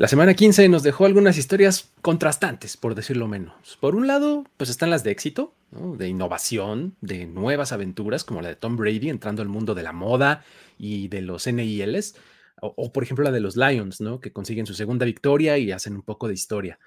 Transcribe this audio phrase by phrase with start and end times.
[0.00, 3.76] La semana 15 nos dejó algunas historias contrastantes, por decirlo menos.
[3.82, 8.48] Por un lado, pues están las de éxito, de innovación, de nuevas aventuras, como la
[8.48, 10.42] de Tom Brady entrando al mundo de la moda
[10.78, 12.16] y de los NILs,
[12.62, 14.20] o, por ejemplo la de los Lions, ¿no?
[14.20, 16.78] que consiguen su segunda victoria y hacen un poco de historia.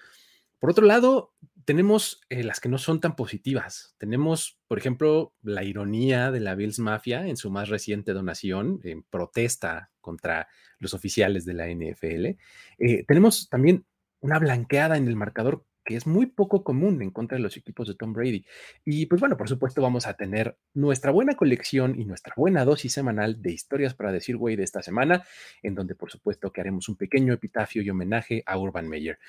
[0.57, 1.35] Por otro lado,
[1.66, 3.93] tenemos eh, las que no son tan positivas.
[3.99, 9.03] Tenemos, por ejemplo, la ironía de la Bills Mafia en su más reciente donación en
[9.03, 12.38] protesta contra los oficiales de la NFL.
[12.77, 13.88] Eh, tenemos también
[14.20, 17.88] una blanqueada en el marcador que es muy poco común en contra de los equipos
[17.88, 18.45] de Tom Brady.
[18.85, 22.94] Y pues bueno, por supuesto vamos a tener nuestra buena colección y nuestra buena dosis
[22.94, 25.25] semanal de historias para decir güey de esta semana,
[25.61, 29.20] en donde por supuesto que haremos un pequeño epitafio y homenaje a Urban Meyer.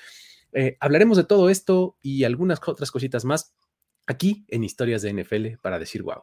[0.52, 3.56] Eh, hablaremos de todo esto y algunas otras cositas más
[4.06, 6.22] aquí en Historias de NFL para decir wow.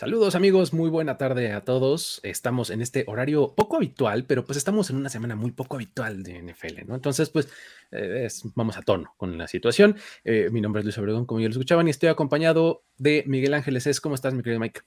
[0.00, 2.20] Saludos amigos, muy buena tarde a todos.
[2.22, 6.22] Estamos en este horario poco habitual, pero pues estamos en una semana muy poco habitual
[6.22, 6.94] de NFL, ¿no?
[6.94, 7.50] Entonces, pues
[7.90, 9.98] eh, vamos a tono con la situación.
[10.24, 13.52] Eh, mi nombre es Luis Obregón, como ya lo escuchaban, y estoy acompañado de Miguel
[13.52, 13.86] Ángeles.
[13.86, 14.80] Es, ¿Cómo estás, mi querido Mike?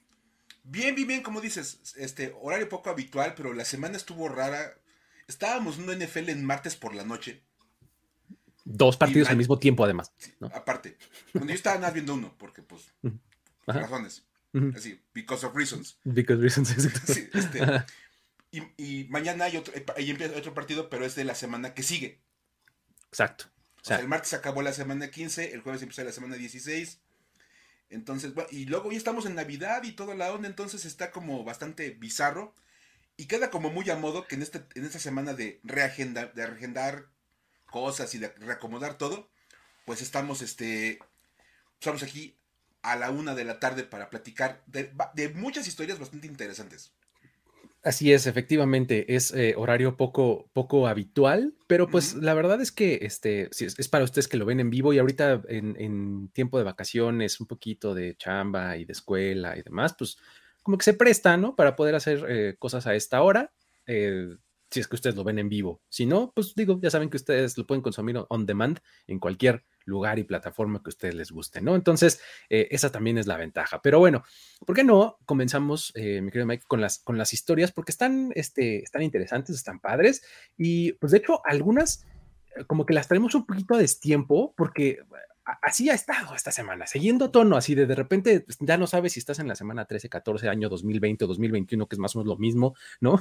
[0.64, 4.80] Bien, bien, bien, como dices, este horario poco habitual, pero la semana estuvo rara.
[5.28, 7.44] Estábamos en NFL en martes por la noche.
[8.66, 10.12] Dos partidos al mismo tiempo, además.
[10.52, 10.98] Aparte.
[11.34, 12.92] Cuando yo estaba nada viendo uno, porque pues,
[13.68, 14.24] razones.
[14.76, 15.98] Así, because of reasons.
[16.04, 16.70] Because reasons,
[17.06, 17.86] sí, este,
[18.78, 22.20] y, mañana hay otro, ahí empieza otro partido, pero es de la semana que sigue.
[23.08, 23.46] Exacto.
[23.82, 27.00] O sea, el martes acabó la semana 15, el jueves empieza la semana 16.
[27.90, 31.44] Entonces, bueno, y luego ya estamos en Navidad y toda la onda, entonces está como
[31.44, 32.56] bastante bizarro.
[33.18, 36.46] Y queda como muy a modo que en, este, en esta semana de, reagenda, de
[36.46, 37.08] reagendar
[37.66, 39.30] cosas y de reacomodar todo,
[39.86, 41.00] pues estamos, este,
[41.80, 42.38] estamos aquí
[42.84, 44.92] a la una de la tarde para platicar de,
[45.36, 46.94] muchas historias bastante interesantes.
[47.82, 53.00] Así es, efectivamente, es eh, horario poco, poco habitual, pero pues la verdad es que
[53.02, 57.42] este, es, para ustedes que lo ven en vivo y ahorita en, tiempo de vacaciones,
[57.42, 60.18] un poquito de chamba y de escuela y demás, pues
[60.62, 61.58] como que se presta, ¿no?
[61.58, 63.52] Para poder hacer eh, cosas a esta hora,
[63.86, 64.30] eh,
[64.74, 65.82] si es que ustedes lo ven en vivo.
[65.88, 69.64] Si no, pues digo, ya saben que ustedes lo pueden consumir on demand en cualquier
[69.86, 71.76] lugar y plataforma que a ustedes les guste, ¿no?
[71.76, 72.20] Entonces,
[72.50, 73.82] eh, esa también es la ventaja.
[73.84, 74.24] Pero bueno,
[74.66, 77.72] ¿por qué no comenzamos, eh, mi querido Mike, con las, con las historias?
[77.72, 80.24] Porque están, este, están interesantes, están padres.
[80.58, 82.06] Y pues de hecho, algunas
[82.56, 85.00] eh, como que las traemos un poquito a destiempo porque
[85.62, 89.14] así ha estado esta semana, siguiendo tono, así de de repente pues, ya no sabes
[89.14, 92.20] si estás en la semana 13, 14, año 2020 o 2021, que es más o
[92.20, 93.20] menos lo mismo, ¿no?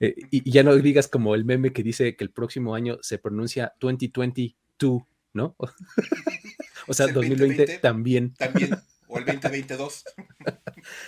[0.00, 3.18] Y, y, ya no digas como el meme que dice que el próximo año se
[3.18, 5.56] pronuncia 2022 ¿no?
[6.86, 8.34] o sea, 2020, también.
[8.34, 8.70] También,
[9.08, 10.04] o el 2022.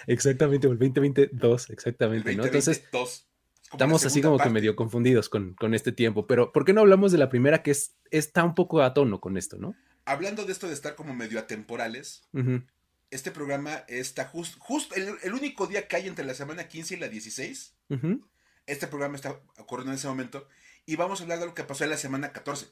[0.06, 2.44] exactamente, o el 2022, exactamente, ¿no?
[2.44, 2.84] Entonces,
[3.72, 7.18] estamos así como que medio confundidos con, este tiempo, pero ¿por qué no hablamos de
[7.18, 9.74] la primera que es, está un poco a tono con esto, ¿no?
[10.06, 12.28] Hablando de esto de estar como medio atemporales,
[13.14, 16.96] este programa está justo, justo el, único día que hay entre la semana 15 y
[16.98, 17.74] la 16.
[18.66, 20.48] Este programa está ocurriendo en ese momento
[20.84, 22.66] y vamos a hablar de lo que pasó en la semana 14.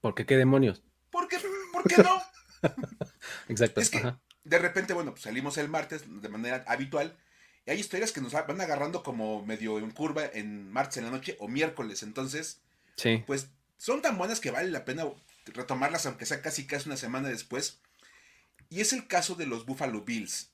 [0.00, 0.82] ¿Por qué qué demonios?
[1.10, 1.36] ¿Por qué,
[1.70, 2.22] ¿Por qué no?
[3.48, 3.82] Exacto.
[3.82, 4.02] Es que
[4.44, 7.18] de repente, bueno, pues salimos el martes de manera habitual
[7.66, 11.10] y hay historias que nos van agarrando como medio en curva en martes en la
[11.10, 12.02] noche o miércoles.
[12.02, 12.62] Entonces,
[12.96, 13.22] sí.
[13.26, 15.04] pues son tan buenas que vale la pena
[15.44, 17.82] retomarlas, aunque sea casi casi una semana después.
[18.70, 20.50] Y es el caso de los Buffalo Bills.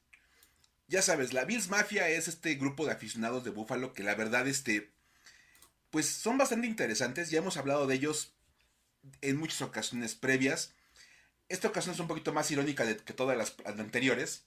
[0.88, 4.48] Ya sabes, la Bills Mafia es este grupo de aficionados de Buffalo que la verdad,
[4.48, 4.90] este,
[5.90, 7.30] pues son bastante interesantes.
[7.30, 8.34] Ya hemos hablado de ellos
[9.20, 10.74] en muchas ocasiones previas.
[11.48, 14.44] Esta ocasión es un poquito más irónica que todas las anteriores,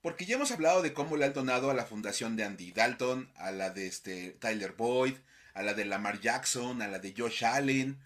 [0.00, 3.30] porque ya hemos hablado de cómo le han donado a la fundación de Andy Dalton,
[3.36, 5.16] a la de este Tyler Boyd,
[5.54, 7.98] a la de Lamar Jackson, a la de Josh Allen.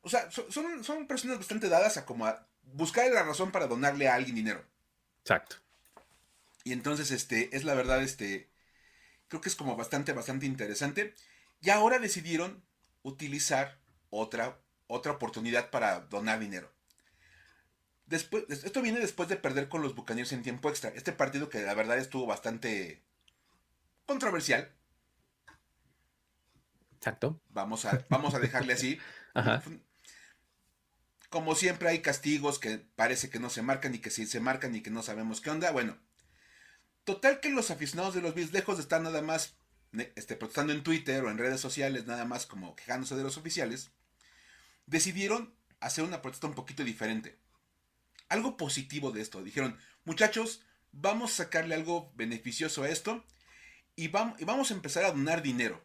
[0.00, 4.08] O sea, son, son personas bastante dadas a como a buscar la razón para donarle
[4.08, 4.64] a alguien dinero.
[5.20, 5.56] Exacto.
[6.64, 8.48] Y entonces, este, es la verdad, este,
[9.28, 11.14] creo que es como bastante, bastante interesante.
[11.60, 12.62] Y ahora decidieron
[13.02, 13.78] utilizar
[14.10, 16.72] otra otra oportunidad para donar dinero.
[18.06, 20.90] Después, esto viene después de perder con los Buccaneers en tiempo extra.
[20.90, 23.04] Este partido que la verdad estuvo bastante
[24.06, 24.72] controversial.
[26.96, 27.40] Exacto.
[27.50, 28.98] Vamos a, vamos a dejarle así.
[31.28, 34.74] Como siempre hay castigos que parece que no se marcan y que sí se marcan
[34.74, 35.70] y que no sabemos qué onda.
[35.70, 35.98] Bueno,
[37.04, 39.54] total que los aficionados de los Bills, lejos de estar nada más
[39.92, 43.90] este, protestando en Twitter o en redes sociales, nada más como quejándose de los oficiales,
[44.86, 47.38] decidieron hacer una protesta un poquito diferente.
[48.28, 49.42] Algo positivo de esto.
[49.42, 53.24] Dijeron, muchachos, vamos a sacarle algo beneficioso a esto
[53.96, 55.82] y vamos, y vamos a empezar a donar dinero.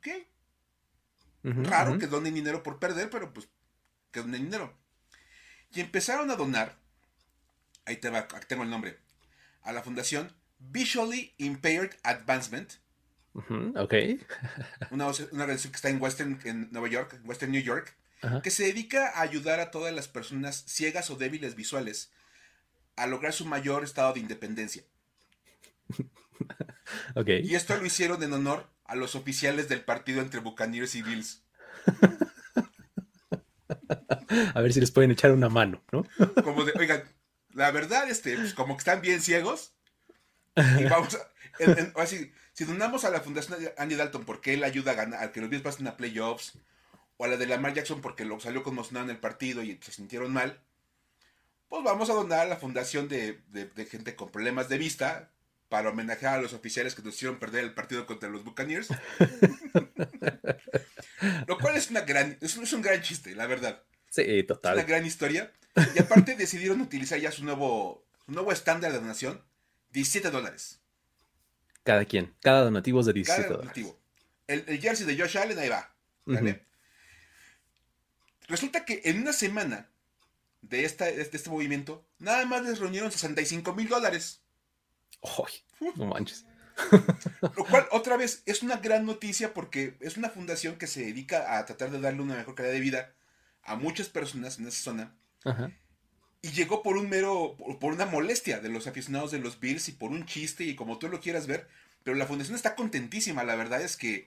[0.00, 0.28] ¿Qué?
[1.42, 3.48] Raro que donen dinero por perder, pero pues
[4.10, 4.74] que donen dinero.
[5.72, 6.76] Y empezaron a donar,
[7.84, 8.98] ahí te va, tengo el nombre,
[9.62, 12.72] a la fundación Visually Impaired Advancement.
[13.34, 13.94] ok.
[14.90, 17.94] una, una organización que está en Western, en Nueva York, Western New York,
[18.42, 22.10] que se dedica a ayudar a todas las personas ciegas o débiles visuales
[22.96, 24.82] a lograr su mayor estado de independencia.
[27.14, 27.40] okay.
[27.42, 31.42] Y esto lo hicieron en honor a los oficiales del partido entre Buccaneers y Bills.
[34.54, 36.04] a ver si les pueden echar una mano, ¿no?
[36.42, 37.04] Como de, oigan,
[37.52, 39.74] la verdad, este, pues como que están bien ciegos.
[40.56, 44.94] Y vamos a, así, si donamos a la Fundación Andy Dalton porque él ayuda a
[44.94, 46.58] ganar, a que los Bills pasen a playoffs,
[47.16, 49.92] o a la de Lamar Jackson porque lo salió conmocionado en el partido y se
[49.92, 50.60] sintieron mal,
[51.68, 53.40] pues vamos a donar a la fundación de,
[53.90, 55.30] gente con problemas de vista
[55.70, 58.88] para homenajear a los oficiales que nos hicieron perder el partido contra los Buccaneers.
[61.46, 63.80] Lo cual es una gran, es, un gran chiste, la verdad.
[64.10, 64.76] Sí, total.
[64.76, 65.52] Es una gran historia.
[65.94, 69.44] Y aparte decidieron utilizar ya su nuevo, nuevo estándar de donación,
[69.92, 70.80] 17 dólares.
[71.84, 73.96] Cada quien, cada donativo es de 17 cada donativo.
[74.48, 75.94] El, el, jersey de Josh Allen ahí va.
[76.26, 76.66] ¿vale?
[78.48, 79.88] Resulta que en una semana
[80.62, 84.39] de, esta, este movimiento, nada más les reunieron 65 mil dólares.
[85.96, 86.46] No manches.
[87.56, 91.58] Lo cual, otra vez, es una gran noticia porque es una fundación que se dedica
[91.58, 93.12] a tratar de darle una mejor calidad de vida
[93.62, 95.14] a muchas personas en esa zona.
[96.42, 99.92] Y llegó por un mero, por una molestia de los aficionados de los Bills y
[99.92, 101.68] por un chiste y como tú lo quieras ver.
[102.02, 103.44] Pero la fundación está contentísima.
[103.44, 104.26] La verdad es que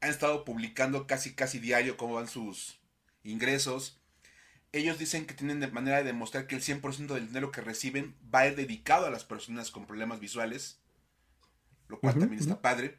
[0.00, 2.80] han estado publicando casi, casi diario cómo van sus,
[3.24, 3.99] ingresos.
[4.72, 8.14] Ellos dicen que tienen de manera de demostrar que el 100% del dinero que reciben
[8.32, 10.78] va a ir dedicado a las personas con problemas visuales,
[11.88, 12.98] lo cual también está padre.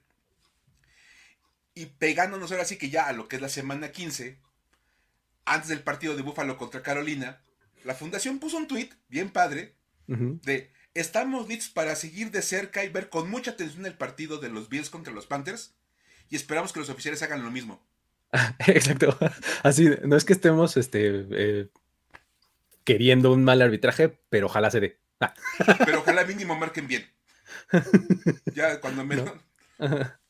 [1.74, 4.38] Y pegándonos ahora sí que ya a lo que es la semana 15,
[5.46, 7.42] antes del partido de Búfalo contra Carolina,
[7.84, 9.76] la fundación puso un tweet bien padre
[10.08, 14.50] de estamos listos para seguir de cerca y ver con mucha atención el partido de
[14.50, 15.74] los Bills contra los Panthers
[16.30, 17.82] y esperamos que los oficiales hagan lo mismo.
[18.68, 19.18] Exacto.
[19.64, 21.70] Así, no es que estemos este, eh,
[22.84, 25.00] queriendo un mal arbitraje, pero ojalá se dé.
[25.20, 25.34] Ah.
[25.86, 27.06] Pero ojalá mínimo marquen bien.
[28.54, 29.32] Ya cuando menos.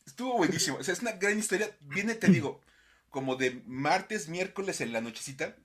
[0.06, 0.77] Estuvo buenísimo.
[0.77, 1.69] O sea, es una gran historia.
[1.81, 2.62] Viene, te digo,
[3.09, 5.56] como de martes, miércoles en la nochecita.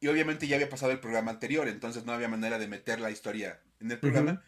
[0.00, 3.10] Y obviamente ya había pasado el programa anterior, entonces no había manera de meter la
[3.10, 4.42] historia en el programa.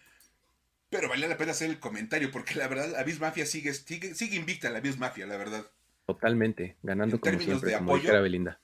[0.90, 4.14] Pero valía la pena hacer el comentario, porque la verdad, la Biz Mafia sigue, sigue,
[4.14, 5.64] sigue invicta, la Biz Mafia, la verdad.
[6.14, 8.60] Totalmente, ganando como siempre, de como apoyo, Belinda,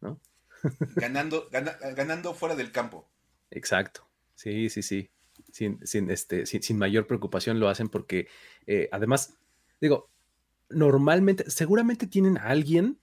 [0.00, 0.20] ¿no?
[0.96, 3.08] ganando, ganando fuera del campo.
[3.50, 5.10] Exacto, sí, sí, sí.
[5.52, 8.28] Sin, sin, este, sin, mayor preocupación lo hacen porque
[8.66, 9.38] eh, además,
[9.80, 10.10] digo,
[10.68, 12.98] normalmente, seguramente tienen a alguien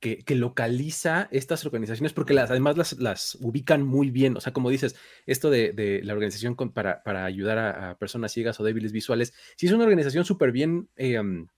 [0.00, 4.36] que, localiza estas organizaciones porque las, además las, ubican muy bien.
[4.36, 4.96] O sea, como dices,
[5.26, 9.84] esto de, la organización para, ayudar a, personas ciegas o débiles visuales, sí es una
[9.84, 11.48] organización súper bien em,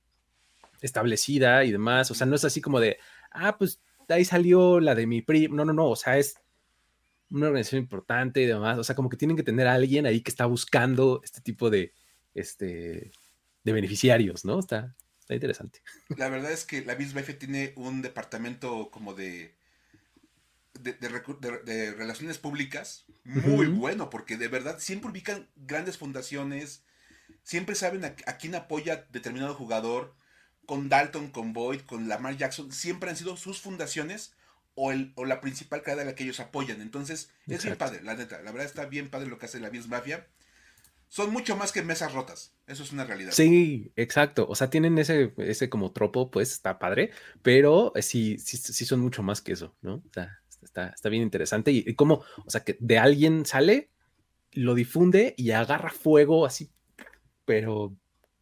[0.81, 2.11] establecida y demás.
[2.11, 2.99] O sea, no es así como de,
[3.31, 5.55] ah, pues ahí salió la de mi primo.
[5.55, 5.89] No, no, no.
[5.91, 6.37] O sea, es
[7.31, 8.79] una organización importante y demás.
[8.79, 11.71] O sea, como que tienen que tener a alguien ahí que está buscando este tipo
[11.71, 11.93] de,
[12.35, 13.13] este,
[13.65, 14.59] de beneficiarios, ¿no?
[14.59, 15.81] Está, está interesante.
[16.17, 19.55] La verdad es que la BISBF tiene un departamento como de,
[20.75, 26.85] de, relaciones públicas muy bueno, porque de verdad siempre ubican grandes fundaciones,
[27.43, 30.15] siempre saben a quién apoya determinado jugador
[30.71, 34.35] con Dalton, con Boyd, con Lamar Jackson, siempre han sido sus fundaciones
[34.77, 36.81] o, el, o la principal cadena a la que ellos apoyan.
[36.81, 38.41] Entonces, es bien padre, la neta.
[38.43, 40.29] La verdad está bien padre lo que hace la Bills Mafia.
[41.09, 42.53] Son mucho más que mesas rotas.
[42.69, 43.33] Eso es una realidad.
[43.33, 44.47] Sí, exacto.
[44.49, 47.11] O sea, tienen ese, ese como tropo, pues está padre,
[47.43, 49.95] pero sí, sí, sí son mucho más que eso, ¿no?
[49.95, 51.73] O sea, está, está bien interesante.
[51.73, 53.91] Y, y como, o sea, que de alguien sale,
[54.53, 56.71] lo difunde y agarra fuego así,
[57.45, 57.93] pero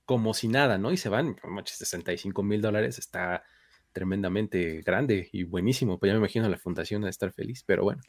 [0.08, 0.90] como si nada, ¿no?
[0.90, 3.44] Y se van, 65 mil dólares está
[3.92, 5.98] tremendamente grande y buenísimo.
[5.98, 8.00] Pues ya me imagino la fundación a estar feliz, pero bueno,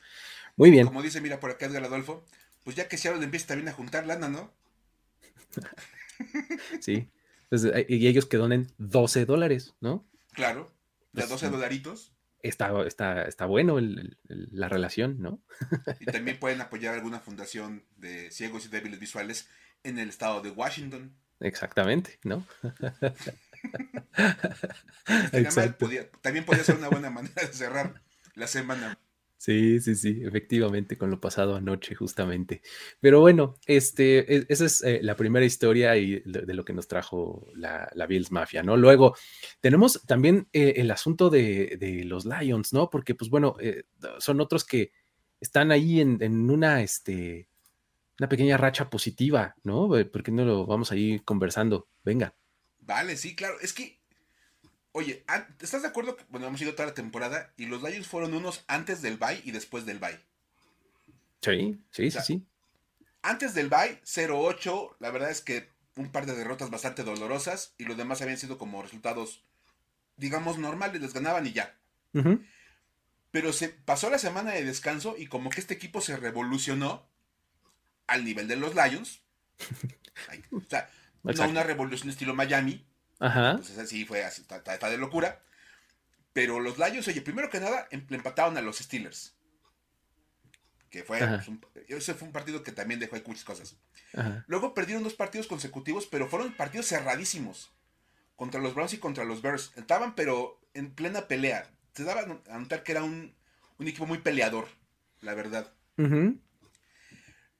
[0.55, 0.87] muy bien.
[0.87, 2.23] Como dice, mira por acá Edgar Adolfo,
[2.63, 4.53] pues ya que Seattle empieza también a juntar lana, ¿no?
[6.79, 7.09] sí.
[7.49, 10.07] Pues, y ellos que donen 12 dólares, ¿no?
[10.31, 10.71] Claro,
[11.11, 12.13] de 12 pues, dolaritos.
[12.41, 13.77] está, está, está bueno
[14.29, 15.41] la relación, ¿no?
[15.99, 19.49] y también pueden apoyar alguna fundación de ciegos y débiles visuales
[19.83, 21.13] en el estado de Washington.
[21.39, 22.45] Exactamente, ¿no?
[26.21, 28.01] también podría ser una buena manera de cerrar
[28.35, 28.97] la semana.
[29.39, 32.61] Sí, sí, sí, efectivamente, con lo pasado anoche, justamente.
[32.99, 36.89] Pero bueno, este, e, esa es eh, la primera historia y de, lo que nos
[36.89, 38.75] trajo la, Bills Mafia, ¿no?
[38.75, 39.15] Luego,
[39.61, 42.89] tenemos también eh, el asunto de, los Lions, ¿no?
[42.89, 43.83] Porque, pues bueno, eh,
[44.17, 44.91] son otros que
[45.39, 47.47] están ahí en, en, una, este,
[48.19, 49.89] una pequeña racha positiva, ¿no?
[50.11, 51.87] ¿Por qué no lo vamos ahí conversando?
[52.03, 52.33] Venga.
[52.81, 53.59] Vale, sí, claro.
[53.61, 53.99] Es que
[54.91, 55.23] Oye,
[55.61, 58.63] ¿estás de acuerdo que bueno, hemos ido toda la temporada y los Lions fueron unos
[58.67, 60.19] antes del bye y después del bye?
[61.41, 62.47] Sí, sí, sí, sí.
[63.21, 67.83] Antes del bye, 0-8, la verdad es que un par de derrotas bastante dolorosas y
[67.83, 69.43] los demás habían sido como resultados,
[70.17, 71.77] digamos, normales, les ganaban y ya.
[73.31, 77.07] Pero se pasó la semana de descanso y como que este equipo se revolucionó
[78.09, 79.21] al nivel de los Lions.
[80.51, 80.89] o sea,
[81.23, 82.85] no una revolución estilo Miami,
[83.19, 83.51] Ajá.
[83.51, 85.41] Entonces así fue, así, está, de locura.
[86.33, 89.35] Pero los Lions, oye, primero que nada, em, empataron a los Steelers.
[90.89, 93.75] Que fue, pues, un, ese fue un partido que también dejó ahí muchas cosas.
[94.47, 97.69] Luego perdieron dos partidos consecutivos, pero fueron partidos cerradísimos.
[98.35, 99.73] Contra los Browns y contra los Bears.
[99.75, 101.69] Estaban, pero en plena pelea.
[101.93, 103.35] Se daba a notar que era un,
[103.79, 104.67] equipo muy peleador,
[105.21, 105.71] la verdad.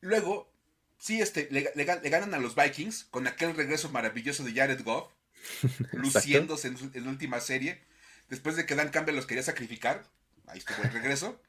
[0.01, 0.51] Luego,
[0.97, 5.11] sí, este, le, le, ganan a los Vikings con aquel regreso maravilloso de Jared Goff.
[5.93, 7.81] luciéndose en, su, última serie.
[8.29, 10.03] Después de que Dan Campbell los quería sacrificar.
[10.47, 11.41] Ahí estuvo el regreso.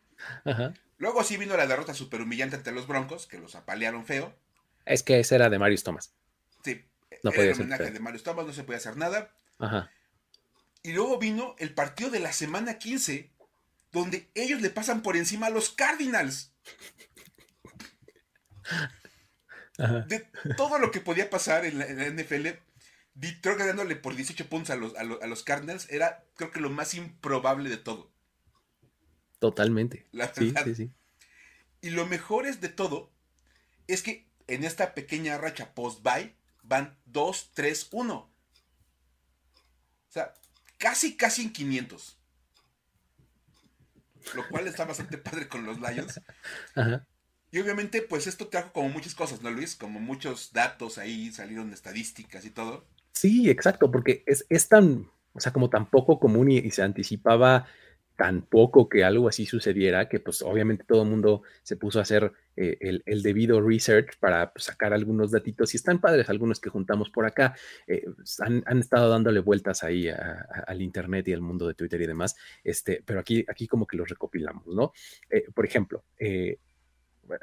[0.98, 4.34] Luego sí vino la derrota super humillante ante los Broncos, que los apalearon feo.
[4.84, 6.12] Es que ese era de Marius Thomas.
[6.62, 6.84] Sí,
[7.22, 9.30] no era el homenaje de Marius Thomas, no se podía hacer nada.
[10.82, 13.30] Y luego vino el partido de la semana 15,
[13.92, 16.52] donde ellos le pasan por encima a los Cardinals.
[20.08, 22.48] De todo lo que podía pasar en la NFL,
[23.14, 26.94] Detroit ganándole por 18 puntos a los, a, los, Cardinals era, creo que lo más
[26.94, 28.10] improbable de todo.
[29.38, 30.06] Totalmente.
[30.36, 30.90] sí, sí, sí.
[31.80, 33.10] Y lo mejor es de todo
[33.86, 38.14] es que en esta pequeña racha post-bye van 2, 3, 1.
[38.14, 38.30] O
[40.08, 40.34] sea,
[40.76, 42.18] casi, casi en 500.
[44.34, 46.20] Lo cual está bastante padre con los Lions.
[46.74, 47.06] Ajá.
[47.52, 49.74] Y obviamente, pues esto trajo como muchas cosas, ¿no, Luis?
[49.74, 52.84] Como muchos datos ahí, salieron estadísticas y todo.
[53.12, 57.66] Sí, exacto, porque es, es tan, o sea, como tan poco común y, se anticipaba
[58.16, 62.02] tan poco que algo así sucediera, que pues obviamente todo el mundo se puso a
[62.02, 66.68] hacer eh, el, debido research para pues, sacar algunos datitos y están padres algunos que
[66.68, 67.54] juntamos por acá.
[67.86, 68.04] Eh,
[68.40, 72.36] han, han, estado dándole vueltas ahí al internet y al mundo de Twitter y demás,
[72.62, 74.92] este, pero aquí, aquí como que los recopilamos, ¿no?
[75.30, 76.04] Eh, por ejemplo,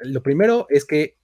[0.00, 1.18] lo primero es que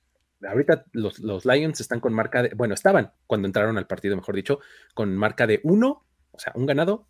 [0.46, 4.60] ahorita los, Lions están con marca de, bueno, estaban cuando entraron al partido, mejor dicho,
[4.94, 7.06] con marca de uno, o sea, un ganado,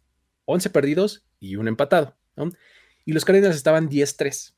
[0.46, 2.16] 11 perdidos y un empatado.
[3.04, 4.54] Y los Cardinals estaban 10-3.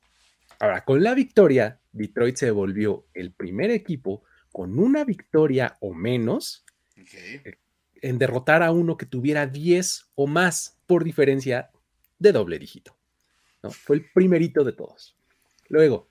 [0.59, 6.65] Ahora, con la victoria, Detroit se volvió el primer equipo con una victoria o menos
[6.97, 7.59] eh,
[8.01, 11.71] en derrotar a uno que tuviera 10 o más por diferencia
[12.19, 12.97] de doble dígito.
[13.63, 13.71] ¿no?
[13.71, 15.17] Fue el primerito de todos.
[15.69, 16.09] Luego,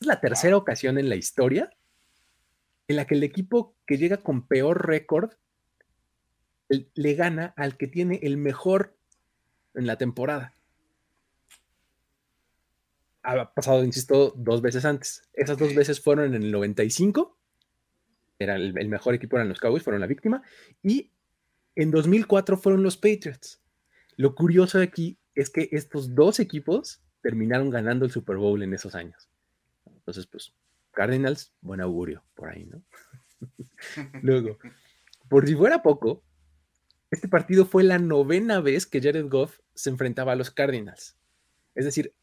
[0.00, 1.70] es la tercera ocasión en la historia
[2.86, 5.32] en la que el equipo que llega con peor récord
[6.68, 8.96] le gana al que tiene el mejor
[9.74, 10.54] en la temporada.
[13.22, 15.28] Ha pasado, insisto, dos veces antes.
[15.34, 17.36] Esas dos veces fueron en el 95.
[18.38, 20.42] Era el, el mejor equipo eran los Cowboys, fueron la víctima.
[20.82, 21.10] Y
[21.74, 23.60] en 2004 fueron los Patriots.
[24.16, 28.72] Lo curioso de aquí es que estos dos equipos terminaron ganando el Super Bowl en
[28.72, 29.27] esos años.
[30.08, 30.54] Entonces, pues,
[30.92, 32.82] Cardinals, buen augurio por ahí, ¿no?
[34.22, 34.58] Luego,
[35.28, 36.24] por si fuera poco,
[37.10, 41.18] este partido fue la novena vez que Jared Goff se enfrentaba a los Cardinals.
[41.74, 42.14] Es decir,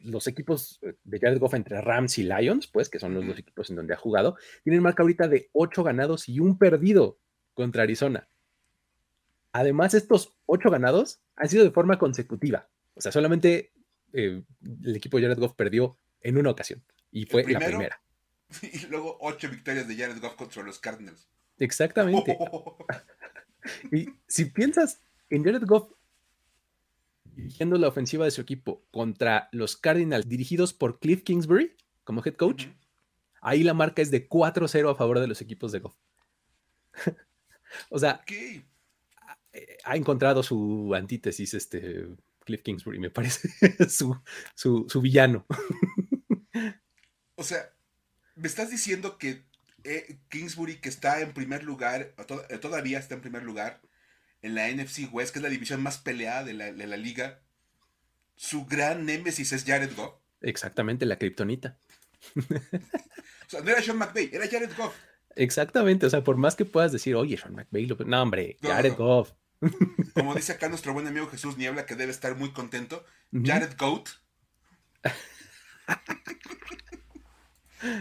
[0.00, 3.70] los equipos de Jared Goff entre Rams y Lions, pues, que son los dos equipos
[3.70, 7.18] en donde ha jugado, tienen marca ahorita de ocho ganados y un perdido
[7.54, 8.28] contra Arizona.
[9.52, 12.68] Además, estos ocho ganados han sido de forma consecutiva.
[12.92, 13.72] O sea, solamente
[14.12, 14.42] eh,
[14.84, 16.82] el equipo de Jared Goff perdió en una ocasión.
[17.12, 18.00] Y fue la primera.
[18.62, 21.28] Y luego ocho victorias de Jared Goff contra los Cardinals.
[21.58, 22.38] Exactamente.
[23.92, 25.00] y si piensas
[25.30, 25.90] en Jared Goff
[27.24, 32.34] dirigiendo la ofensiva de su equipo contra los Cardinals dirigidos por Cliff Kingsbury como head
[32.34, 32.66] coach,
[33.40, 35.96] ahí la marca es de 4-0 a favor de los equipos de Goff.
[37.90, 38.22] o sea,
[39.84, 42.08] ha encontrado su antítesis este
[42.44, 43.48] Cliff Kingsbury, me parece
[43.88, 44.16] su,
[44.54, 45.46] su, villano.
[47.36, 47.70] O sea,
[48.34, 49.44] me estás diciendo que
[49.84, 52.14] eh, Kingsbury, que está en primer lugar,
[52.48, 53.80] eh, todavía está en primer lugar
[54.42, 57.40] en la NFC West, que es la división más peleada de la, de la liga,
[58.36, 60.14] su gran némesis es Jared Goff.
[60.40, 61.78] Exactamente, la kriptonita.
[62.36, 64.94] o sea, no era Sean McVay, era Jared Goff.
[65.36, 69.32] Exactamente, o sea, por más que puedas decir, oye, Sean McVay, no, hombre, Jared Goff.
[70.14, 74.08] Como dice acá nuestro buen amigo Jesús Niebla, que debe estar muy contento, Jared Goat.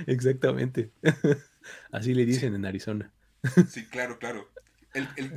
[0.08, 0.92] Exactamente.
[1.92, 3.12] Así le dicen en Arizona.
[3.70, 4.50] Sí, claro, claro.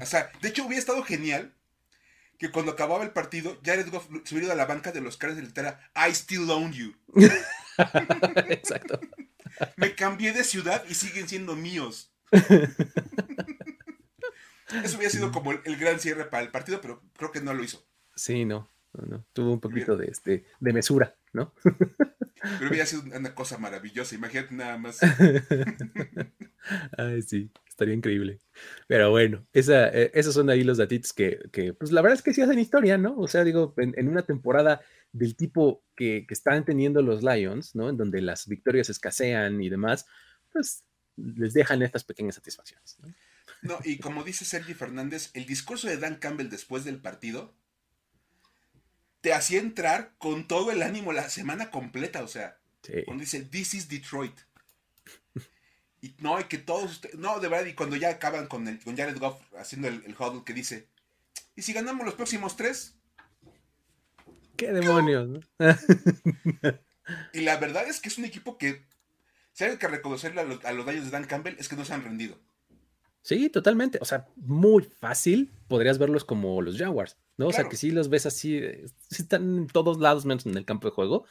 [0.00, 1.53] o sea, de hecho hubiera estado genial
[2.38, 5.17] que cuando acababa el partido, Jared Goff se hubiera ido a la banca de los
[5.17, 6.95] caras de litera I still own you.
[8.49, 9.00] Exacto.
[9.76, 12.12] Me cambié de ciudad y siguen siendo míos.
[14.83, 17.62] Eso hubiera sido como el, gran cierre para el partido, pero creo que no lo
[17.65, 17.87] hizo.
[18.15, 21.55] Sí, no, no, tuvo un poquito de, este, de mesura, ¿no?
[22.59, 25.00] Pero hubiera sido una cosa maravillosa, imagínate nada más.
[26.99, 28.38] Ay, sí, estaría increíble.
[28.87, 32.23] Pero bueno, esa, eh, esos son ahí los datitos que, que, pues la verdad es
[32.23, 33.17] que sí hacen historia, ¿no?
[33.19, 34.81] O sea, digo, en, una temporada
[35.12, 37.88] del tipo que, que, están teniendo los Lions, ¿no?
[37.88, 40.07] En donde las victorias escasean y demás,
[40.53, 40.85] pues
[41.17, 43.15] les dejan estas pequeñas satisfacciones, ¿no?
[43.62, 47.55] No, y como dice Sergi Fernández, el discurso de Dan Campbell después del partido
[49.21, 52.59] te hacía entrar con todo el ánimo la semana completa, o sea,
[53.05, 54.39] cuando dice, This is Detroit.
[56.03, 58.79] Y no, hay que todos ustedes, no, de verdad, y cuando ya acaban con, el,
[58.81, 60.89] con Jared Goff haciendo el, el huddle que dice,
[61.57, 62.97] ¿y si ganamos los próximos tres?
[64.57, 65.41] ¿Qué demonios?
[67.33, 68.85] y la verdad es que es un equipo que,
[69.53, 71.85] si hay que reconocerle a los, a los daños de Dan Campbell, es que no
[71.85, 72.39] se han rendido.
[73.26, 73.99] Sí, totalmente.
[74.00, 77.49] O sea, muy fácil podrías verlos como los Jaguars, ¿no?
[77.49, 80.65] O sea, que sí los ves así, eh, están en todos lados menos en el
[80.65, 81.25] campo de juego.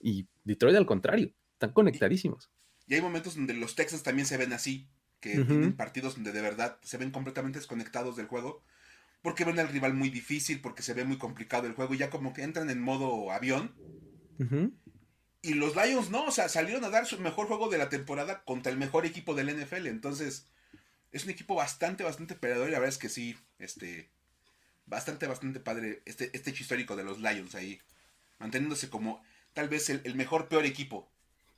[0.00, 2.48] Y Detroit al contrario, están conectadísimos.
[2.86, 4.88] Y, hay momentos donde los Texans también se ven así,
[5.20, 8.62] que tienen partidos donde de verdad se ven completamente desconectados del juego,
[9.20, 12.08] porque ven al rival muy difícil, porque se ve muy complicado el juego y ya
[12.08, 13.74] como que entran en modo avión.
[15.42, 18.44] Y los Lions no, o sea, salieron a dar su mejor juego de la temporada
[18.44, 19.88] contra el mejor equipo del NFL.
[19.88, 20.46] Entonces,
[21.12, 24.10] es un equipo bastante, bastante peleador y la verdad es que sí, este,
[24.86, 27.80] bastante, bastante padre este, este hecho histórico de los Lions ahí,
[28.38, 31.10] manteniéndose como tal vez el, mejor, peor equipo.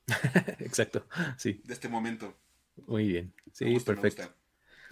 [0.59, 1.05] Exacto,
[1.37, 1.61] sí.
[1.63, 2.37] De este momento.
[2.87, 4.33] Muy bien, sí, perfecto.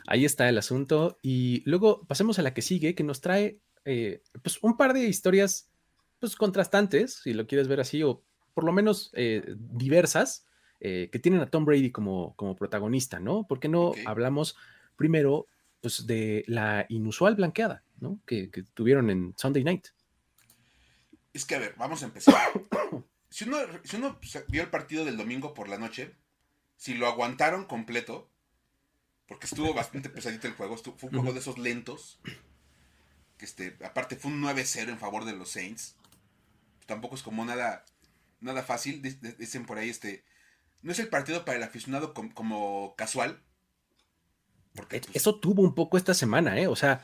[0.08, 4.22] Ahí está el asunto y luego pasemos a la que sigue, que nos trae eh,
[4.42, 5.70] pues un par de historias
[6.20, 10.46] pues contrastantes, si lo quieres ver así, o por lo menos eh, diversas,
[10.82, 13.46] eh, que tienen a Tom Brady como, como protagonista, ¿no?
[13.48, 14.56] ¿Por qué no hablamos
[14.96, 15.48] primero
[15.82, 18.20] pues, de la inusual blanqueada, ¿no?
[18.26, 19.88] Que, tuvieron en Sunday Night.
[21.34, 22.36] Es que, a ver, vamos a empezar.
[23.30, 23.60] si, uno,
[24.48, 26.16] vio el partido del domingo por la noche,
[26.76, 28.30] si lo aguantaron completo,
[29.28, 32.20] porque estuvo bastante pesadito el juego, fue un juego de esos lentos,
[33.38, 35.96] que este, aparte fue un 9-0 en favor de los Saints,
[36.86, 37.86] tampoco es como nada,
[38.40, 39.02] nada fácil,
[39.38, 40.24] dicen por ahí, este,
[40.82, 43.42] no es el partido para el aficionado como, casual.
[44.74, 46.68] Porque, pues, Eso tuvo un poco esta semana, ¿eh?
[46.68, 47.02] O sea,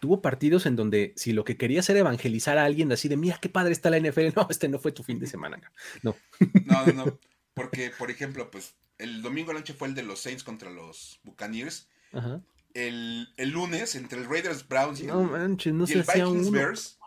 [0.00, 3.38] tuvo partidos en donde si lo que querías era evangelizar a alguien así de, mira
[3.40, 5.60] qué padre está la NFL, no, este no fue tu fin de semana.
[6.02, 6.16] No.
[6.64, 7.18] No, no, no.
[7.54, 11.88] Porque, por ejemplo, pues el domingo noche fue el de los Saints contra los Buccaneers.
[12.12, 12.40] Ajá.
[12.74, 16.98] El, lunes, entre el Raiders Browns y el, Vikings Bears.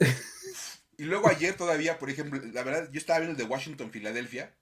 [0.98, 4.52] y luego ayer todavía, por ejemplo, la verdad, yo estaba viendo el de Washington, Filadelfia.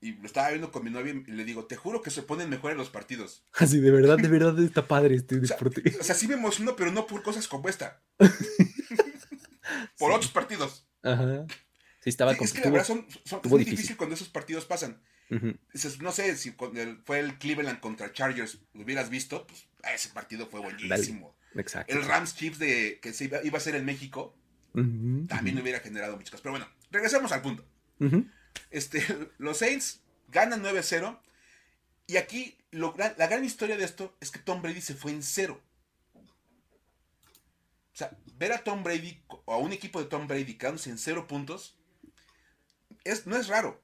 [0.00, 2.48] Y lo estaba viendo con mi novia y le digo, te juro que se ponen
[2.48, 3.42] mejor en los partidos.
[3.54, 5.82] Así, de verdad, de verdad está padre este deporte.
[6.00, 8.00] O sea, sí me emociono, pero no por cosas como esta.
[9.98, 10.86] por otros partidos.
[11.02, 11.46] Ajá.
[12.00, 13.96] Sí, estaba Es que la verdad son, es muy difícil.
[13.96, 15.02] cuando esos partidos pasan.
[16.00, 16.52] no sé si
[17.04, 21.36] fue el Cleveland contra Chargers, lo hubieras visto, pues ese partido fue buenísimo.
[21.56, 21.92] Exacto.
[21.92, 24.38] El Rams Chiefs de que se iba, a ser en México,
[24.72, 26.42] también hubiera generado muchas cosas.
[26.42, 27.64] Pero bueno, regresemos al punto.
[28.70, 29.02] Este,
[29.38, 31.20] los Saints ganan 9-0.
[32.06, 35.60] Y aquí la gran historia de esto es que Tom Brady se fue en cero.
[36.14, 40.98] O sea, ver a Tom Brady o a un equipo de Tom Brady quedándose en
[40.98, 41.76] cero puntos
[43.04, 43.82] es, no es raro.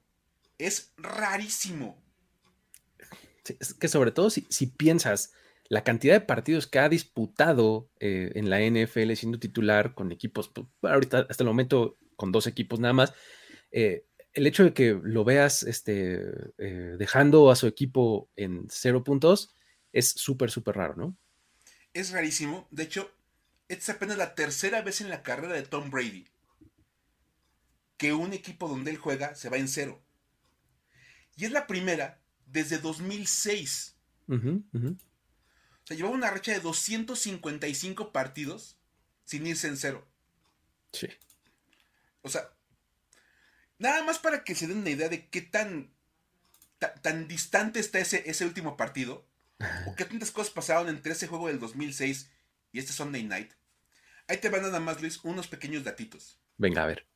[0.59, 2.03] Es rarísimo.
[3.59, 5.33] es que sobre todo si, piensas
[5.69, 10.49] la cantidad de partidos que ha disputado eh, en la NFL siendo titular con equipos,
[10.49, 13.15] pues, ahorita hasta el momento con dos equipos nada más,
[13.73, 16.21] eh, el hecho de que lo veas este,
[16.59, 19.55] eh, dejando a su equipo en cero puntos
[19.93, 21.17] es súper, súper raro, ¿no?
[21.93, 22.67] Es rarísimo.
[22.71, 23.13] De hecho,
[23.69, 26.27] esta es apenas la tercera vez en la carrera de Tom Brady
[27.97, 30.03] que un equipo donde él juega se va en cero.
[31.37, 33.97] Y es la primera desde 2006.
[34.29, 34.37] O
[35.85, 38.77] sea, llevaba una racha de 255 partidos
[39.25, 40.07] sin irse en cero.
[40.93, 41.09] Sí.
[42.23, 42.54] O sea,
[43.85, 45.91] nada más para que se den una idea de qué tan,
[47.03, 49.27] tan, distante está ese, ese último partido,
[49.87, 52.31] o qué tantas cosas pasaron entre ese juego del 2006
[52.73, 53.53] y este Sunday Night.
[54.27, 56.39] Ahí te van nada más, Luis, unos pequeños datitos.
[56.57, 57.07] Venga, a ver.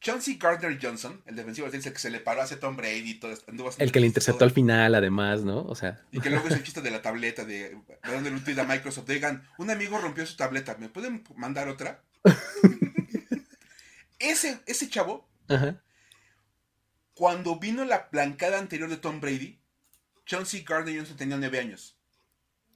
[0.00, 3.32] Chauncey Gardner Johnson, el defensivo del que se le paró hacia Tom Brady y todo.
[3.78, 5.62] El que le interceptó al final, además, ¿no?
[5.62, 6.04] O sea.
[6.10, 9.08] Y que luego es el chiste de la tableta, de dónde un tweet a Microsoft.
[9.08, 12.02] Digan, un amigo rompió su tableta, ¿me pueden mandar otra?
[14.18, 15.26] ese, ese chavo,
[17.14, 19.60] cuando vino la blancada anterior de Tom Brady,
[20.26, 21.96] Chauncey Gardner Johnson tenía nueve años.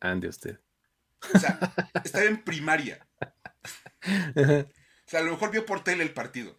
[0.01, 0.59] Ande usted.
[1.35, 1.59] O sea,
[2.05, 3.07] estaba en primaria.
[4.05, 6.59] O sea, a lo mejor vio por tele el partido.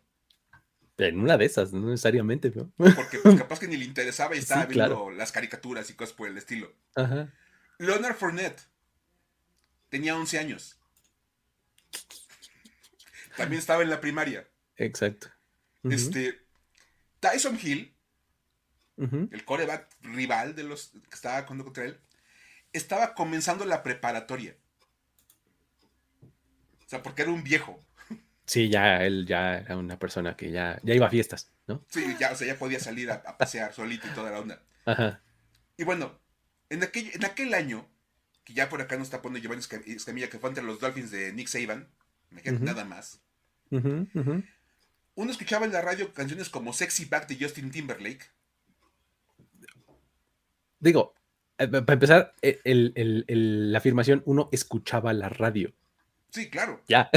[0.98, 2.74] En una de esas, no necesariamente, ¿no?
[2.76, 6.28] Porque pues, capaz que ni le interesaba y estaba viendo las caricaturas y cosas por
[6.28, 6.74] el estilo.
[6.96, 7.32] Ajá.
[7.78, 8.62] Leonard Fournette
[9.88, 10.78] tenía 11 años.
[13.38, 14.50] También estaba en la primaria.
[14.76, 15.30] Exacto.
[15.84, 16.40] Este.
[17.20, 17.94] Tyson Hill,
[18.98, 22.00] el coreback rival de los que estaba contra él,
[22.74, 24.56] estaba comenzando la preparatoria.
[26.22, 27.84] O sea, porque era un viejo.
[28.46, 31.86] Sí, ya él ya era una persona que ya, ya iba a fiestas, ¿no?
[31.90, 34.64] Sí, ya, o sea, ya podía salir a, pasear solito y toda la onda.
[34.86, 35.22] Ajá.
[35.78, 36.20] Y bueno,
[36.70, 37.88] en aquel, en aquel año,
[38.44, 41.32] que ya por acá nos está poniendo Giovanni Escamilla, que fue entre los Dolphins de
[41.32, 41.88] Nick Saban,
[42.32, 43.22] imagínate nada más.
[45.20, 48.32] Uno escuchaba en la radio canciones como Sexy Back de Justin Timberlake.
[50.80, 51.14] Digo,
[51.58, 55.74] eh, para empezar, eh, la afirmación, uno escuchaba la radio.
[56.32, 56.82] Sí, claro.
[56.88, 57.10] Ya.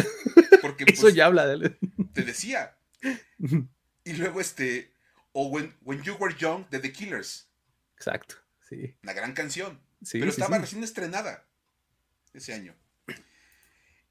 [0.60, 1.78] Porque, Eso pues, ya habla de
[2.12, 2.76] Te decía.
[4.04, 4.92] Y luego este.
[5.30, 7.52] O When, You Were Young de The Killers.
[7.94, 8.34] Exacto,
[8.68, 8.96] sí.
[9.04, 9.80] Una gran canción.
[10.10, 11.46] pero estaba recién estrenada
[12.34, 12.74] ese año.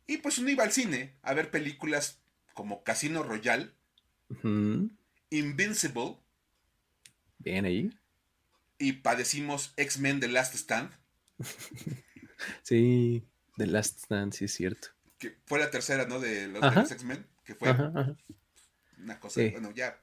[0.08, 2.22] Y pues uno iba al cine a ver películas
[2.54, 3.74] como Casino Royale,
[5.30, 6.18] Invincible.
[7.40, 7.92] Bien ahí.
[8.78, 10.92] Y padecimos X-Men The Last Stand.
[12.64, 13.28] sí.
[13.58, 14.90] The Last Stand, sí es cierto.
[15.18, 16.20] Que fue la tercera, ¿no?
[16.20, 17.72] De los, X-Men, que fue
[18.98, 20.00] una cosa, bueno, ya.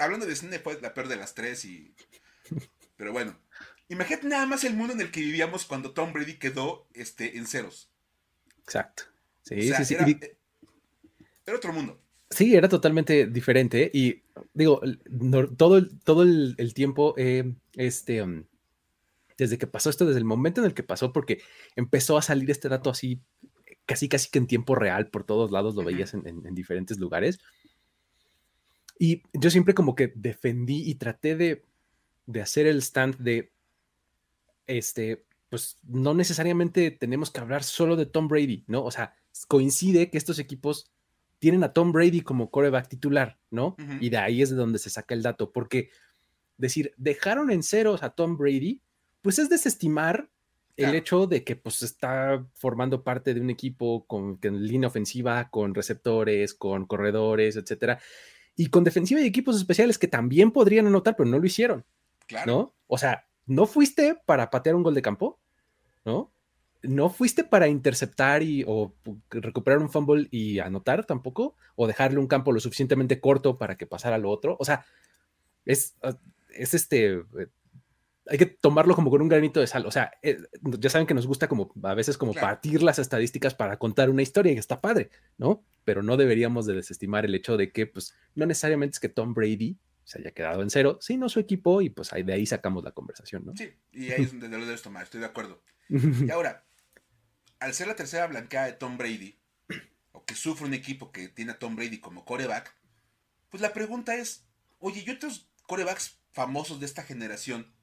[0.00, 1.94] hablando de cine fue la peor de las tres y...
[2.96, 3.36] Pero bueno,
[3.88, 7.46] imagínate nada más el mundo en el que vivíamos cuando Tom Brady quedó este, en
[7.46, 7.90] ceros.
[8.62, 9.04] Exacto.
[9.42, 9.94] Sí, sí, sí.
[9.94, 10.36] Eh,
[11.44, 12.00] era, otro mundo.
[12.30, 13.90] Sí, era totalmente diferente.
[13.92, 14.22] Y
[14.54, 14.80] digo,
[15.56, 18.44] todo, el, todo el, tiempo, eh, este, um,
[19.38, 21.42] desde que pasó esto, desde el momento en el que pasó, porque
[21.76, 23.20] empezó a salir este dato así,
[23.86, 27.38] casi casi que en tiempo real, por todos lados lo veías en, diferentes lugares.
[28.98, 31.64] Y yo siempre como que defendí y traté de,
[32.26, 33.52] de hacer el stand de,
[34.66, 38.84] este, pues no necesariamente tenemos que hablar solo de Tom Brady, ¿no?
[38.84, 39.14] O sea,
[39.48, 40.90] coincide que estos equipos
[41.44, 43.76] tienen a Tom Brady como coreback titular, ¿no?
[44.00, 45.90] Y de ahí es de donde se saca el dato, porque
[46.56, 48.80] decir, dejaron en ceros a Tom Brady,
[49.20, 50.30] pues es desestimar
[50.78, 55.74] el hecho de que pues está formando parte de un equipo con, línea ofensiva, con
[55.74, 58.00] receptores, con corredores, etcétera,
[58.56, 61.84] y con defensiva y equipos especiales que también podrían anotar, pero no lo hicieron.
[62.26, 62.50] Claro.
[62.50, 62.74] ¿No?
[62.86, 65.38] O sea, no fuiste para patear un gol de campo,
[66.06, 66.32] ¿no?
[66.88, 68.94] No fuiste para interceptar y o
[69.30, 73.86] recuperar un fumble y anotar tampoco, o dejarle un campo lo suficientemente corto para que
[73.86, 74.56] pasara lo otro.
[74.60, 74.84] O sea,
[75.64, 75.96] es,
[76.50, 77.22] es este
[78.26, 79.86] hay que tomarlo como con un granito de sal.
[79.86, 83.54] O sea, eh, ya saben que nos gusta como a veces como partir las estadísticas
[83.54, 85.64] para contar una historia y está padre, ¿no?
[85.84, 89.34] Pero no deberíamos de desestimar el hecho de que, pues, no necesariamente es que Tom
[89.34, 92.84] Brady se haya quedado en cero, sino su equipo y pues ahí, de ahí sacamos
[92.84, 93.56] la conversación, ¿no?
[93.56, 95.62] Sí, y ahí es donde lo debes tomar, estoy de acuerdo.
[95.88, 96.64] y ahora,
[97.64, 99.38] al ser la tercera blanqueada de Tom Brady,
[100.12, 102.74] o que sufre un equipo que tiene a Tom Brady como coreback,
[103.50, 104.44] pues la pregunta es,
[104.78, 107.74] oye, ¿y otros corebacks famosos de esta generación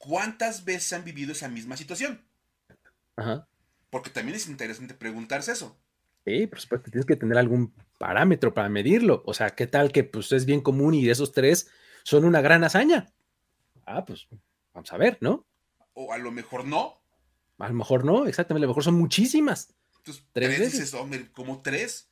[0.00, 2.24] ¿cuántas veces han vivido esa misma situación?
[3.16, 3.46] Ajá.
[3.90, 5.78] Porque también es interesante preguntarse eso.
[6.24, 9.22] Sí, por supuesto, tienes que tener algún parámetro para medirlo.
[9.26, 11.70] O sea, ¿qué tal que pues es bien común y de esos tres
[12.02, 13.12] son una gran hazaña?
[13.86, 14.26] Ah, pues
[14.72, 15.46] vamos a ver, ¿no?
[15.92, 16.99] O a lo mejor no.
[17.60, 19.74] A lo mejor no, exactamente, a lo mejor son muchísimas.
[19.98, 20.94] Entonces, tres, veces.
[20.94, 22.08] hombre, como tres.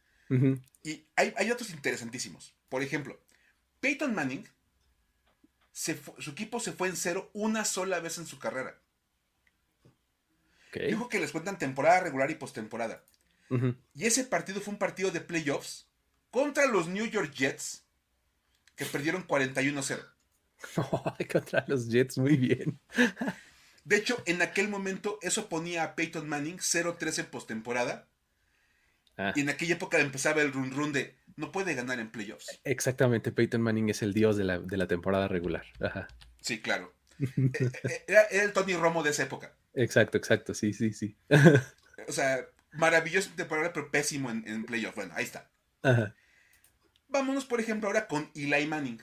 [0.83, 2.55] Y hay, hay otros interesantísimos.
[2.69, 3.19] Por ejemplo,
[3.81, 4.47] Peyton Manning
[5.79, 8.77] su equipo se fue en cero una sola vez en su carrera.
[10.73, 13.03] Dijo que les cuentan temporada regular y postemporada.
[13.95, 15.89] Y ese partido fue un partido de playoffs
[16.31, 17.85] contra los New York Jets
[18.75, 20.05] que perdieron 41-0.
[21.33, 22.79] contra los Jets, muy bien.
[23.89, 28.07] De hecho, en aquel momento eso ponía a Peyton Manning 0-3 en postemporada.
[29.17, 29.33] Ah.
[29.35, 32.61] Y en aquella época empezaba el run run de no puede ganar en playoffs.
[32.65, 35.65] Exactamente, Peyton Manning es el dios de la, temporada regular.
[36.43, 36.95] Sí, claro.
[37.19, 39.57] Eh, eh, era, el Tony Romo de esa época.
[39.73, 41.17] Exacto, exacto, sí, sí, sí.
[42.07, 44.97] o sea, maravilloso temporada, pero pésimo en, en playoffs.
[44.97, 45.51] Bueno, ahí está.
[47.09, 49.03] Vámonos, por ejemplo, ahora con Eli Manning.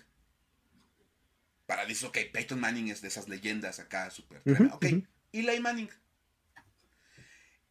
[1.65, 4.41] Para decir, ok, Peyton Manning es de esas leyendas acá, súper.
[4.71, 4.85] ok,
[5.31, 5.89] Eli Manning.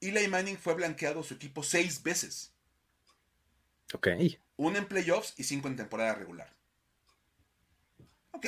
[0.00, 2.52] Eli Manning fue blanqueado su equipo seis veces.
[3.92, 4.08] Ok.
[4.56, 6.54] Una en playoffs y cinco en temporada regular.
[8.32, 8.46] Ok.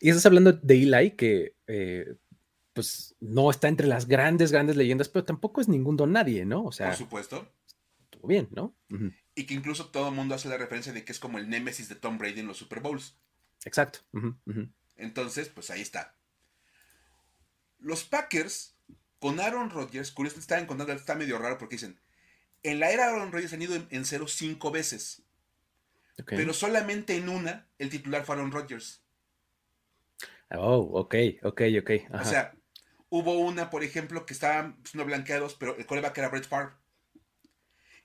[0.00, 2.14] Y estás hablando de Eli, que eh,
[2.72, 6.64] pues no está entre las grandes, grandes leyendas, pero tampoco es ningún don nadie, ¿no?
[6.64, 6.88] O sea.
[6.88, 7.52] Por supuesto.
[8.04, 8.76] Estuvo bien, ¿no?
[9.34, 11.88] Y que incluso todo el mundo hace la referencia de que es como el némesis
[11.88, 13.16] de Tom Brady en los Super Bowls.
[13.68, 14.00] Exacto.
[14.96, 16.16] Entonces, pues ahí está.
[17.78, 18.74] Los Packers
[19.18, 22.00] con Aaron Rodgers, curioso, está encontrando, está medio raro porque dicen,
[22.62, 25.22] en la era de Aaron Rodgers han ido en, cero cinco veces.
[26.26, 29.04] Pero solamente en una el titular fue Aaron Rodgers.
[30.50, 31.90] Oh, ok, ok, ok.
[32.20, 32.56] O sea,
[33.10, 36.74] hubo una, por ejemplo, que estaban siendo blanqueados, pero el coreback era Brett Favre.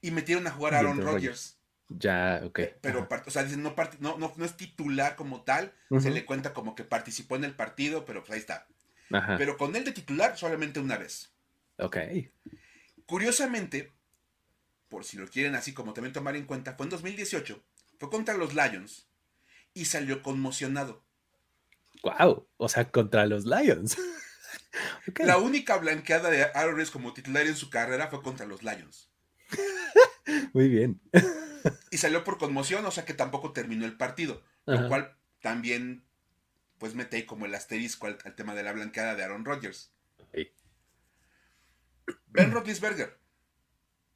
[0.01, 1.57] Y metieron a jugar a Aaron Rodgers.
[1.99, 2.59] Ya, ok.
[2.81, 6.83] Pero, o sea, no, no, no, es titular como tal, se le cuenta como que
[6.83, 8.67] participó en el partido, pero pues ahí está.
[9.37, 11.31] Pero con él de titular solamente una vez.
[11.77, 11.97] Ok.
[13.05, 13.91] Curiosamente,
[14.89, 17.63] por si lo quieren así como también tomar en cuenta, fue en 2018,
[17.99, 19.07] fue contra los Lions
[19.73, 21.03] y salió conmocionado.
[22.01, 23.97] Wow, o sea, contra los Lions.
[25.17, 29.09] La única blanqueada de Aaron como titular en su carrera fue contra los Lions.
[30.53, 31.01] Muy bien.
[31.91, 36.03] y salió por conmoción, o sea que tampoco terminó el partido, lo cual también
[36.77, 39.91] pues mete ahí como el asterisco al, tema de la blanqueada de Aaron Rodgers.
[42.27, 43.17] Ben Roethlisberger,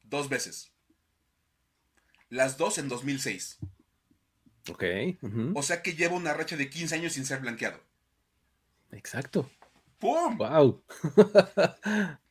[0.02, 0.72] dos veces.
[2.28, 3.58] Las dos en 2006.
[4.70, 4.84] Ok.
[5.54, 7.80] O sea que lleva una racha de 15 años sin ser blanqueado.
[8.90, 9.50] Exacto.
[9.98, 10.36] ¡Pum!
[10.36, 10.84] ¡Wow!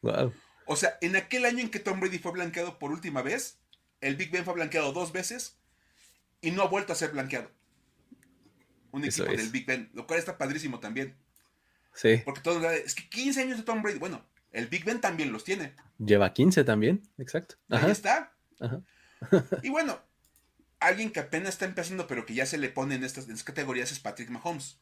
[0.02, 0.34] ¡Wow!
[0.70, 3.58] O sea, en aquel año en que Tom Brady fue blanqueado por última vez,
[4.08, 5.58] el Big Ben fue blanqueado dos veces
[6.42, 7.52] y no ha vuelto a ser blanqueado.
[8.92, 11.16] Un equipo del Big Ben, lo cual está padrísimo también.
[11.94, 12.22] Sí.
[12.24, 15.44] Porque todos es que 15 años de Tom Brady, bueno, el Big Ben también los
[15.44, 15.74] tiene.
[15.98, 17.56] Lleva 15 también, exacto.
[17.70, 18.34] Ahí está.
[19.64, 20.00] y bueno,
[20.80, 24.00] alguien que apenas está empezando, pero que ya se le pone en estas, categorías es
[24.00, 24.80] Patrick Mahomes.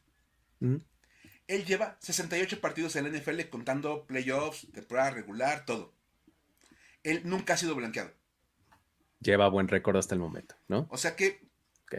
[0.60, 5.94] Él lleva 68 partidos en la NFL contando playoffs, temporada regular, todo.
[7.02, 8.12] Él nunca ha sido blanqueado.
[9.20, 10.86] Lleva buen récord hasta el momento, ¿no?
[10.90, 11.40] O sea que,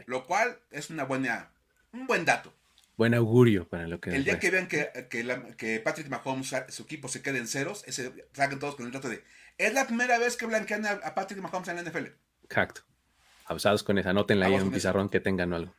[0.06, 1.52] lo cual es una buena,
[1.92, 2.54] un buen dato.
[2.96, 4.10] Buen augurio para lo que...
[4.10, 8.12] El día que vean que, que, Patrick Mahomes, su equipo se quede en ceros, ese,
[8.34, 9.24] salgan todos con el dato de,
[9.58, 12.08] es la primera vez que blanquean a, Patrick Mahomes en la NFL.
[12.44, 12.82] Exacto.
[13.46, 15.74] Abusados con esa, anótenla ahí en un pizarrón que tengan algo.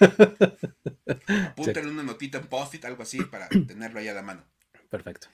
[1.50, 4.44] Apúntenle una notita en post-it, algo así, para tenerlo ahí a la mano.
[4.90, 5.28] Perfecto.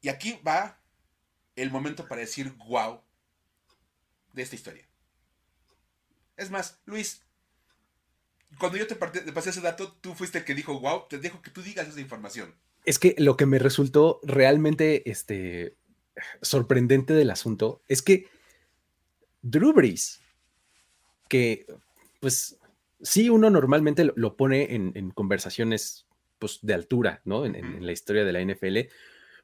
[0.00, 0.78] Y aquí va
[1.54, 3.02] el momento para decir wow
[4.32, 4.86] de esta historia.
[6.36, 7.22] Es más, Luis,
[8.58, 11.50] cuando yo te, pasé ese dato, tú fuiste el que dijo wow, te dejo que
[11.50, 12.54] tú digas esa información.
[12.84, 15.76] Es que lo que me resultó realmente este,
[16.40, 18.28] sorprendente del asunto es que
[19.42, 20.20] Drew Brees,
[21.28, 21.66] que
[22.20, 22.56] pues
[23.02, 26.06] sí, uno normalmente lo, pone en, conversaciones
[26.38, 27.44] pues, de altura, ¿no?
[27.44, 28.92] En, la historia de la NFL,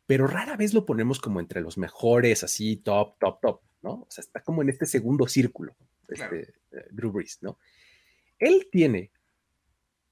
[0.07, 3.93] pero rara vez lo ponemos como entre los mejores, así, top, top, top, ¿no?
[3.93, 5.77] O sea, está como en este segundo círculo,
[6.09, 7.59] este, eh, Drew Brees, ¿no?
[8.39, 9.11] Él tiene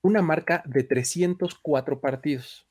[0.03, 2.67] una marca de 304 partidos.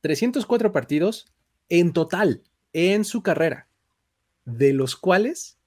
[0.00, 1.32] 304 partidos
[1.68, 3.68] en total en su carrera,
[4.44, 5.58] de los cuales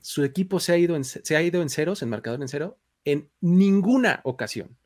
[0.00, 2.78] su equipo se ha, ido en, se ha ido en ceros, en marcador en cero,
[3.04, 4.76] en ninguna ocasión.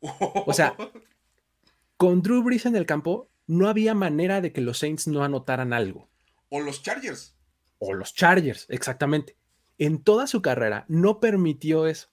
[0.00, 0.76] O sea,
[1.96, 5.72] con Drew Brees en el campo, no había manera de que los Saints no anotaran
[5.72, 6.08] algo.
[6.48, 7.36] O los Chargers.
[7.78, 9.36] O los Chargers, exactamente.
[9.78, 12.08] En toda su carrera no permitió eso.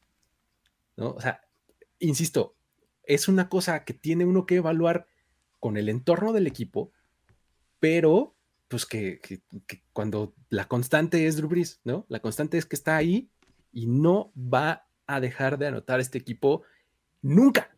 [0.98, 1.12] ¿no?
[1.12, 1.42] O sea,
[2.00, 2.56] insisto,
[3.04, 5.08] es una cosa que tiene uno que evaluar
[5.60, 6.92] con el entorno del equipo,
[7.80, 8.36] pero
[8.68, 9.22] pues que,
[9.94, 11.50] cuando la constante es Drew
[11.84, 12.06] ¿no?
[12.10, 13.30] La constante es que está ahí
[13.72, 16.64] y no va a dejar de anotar este equipo
[17.22, 17.76] nunca.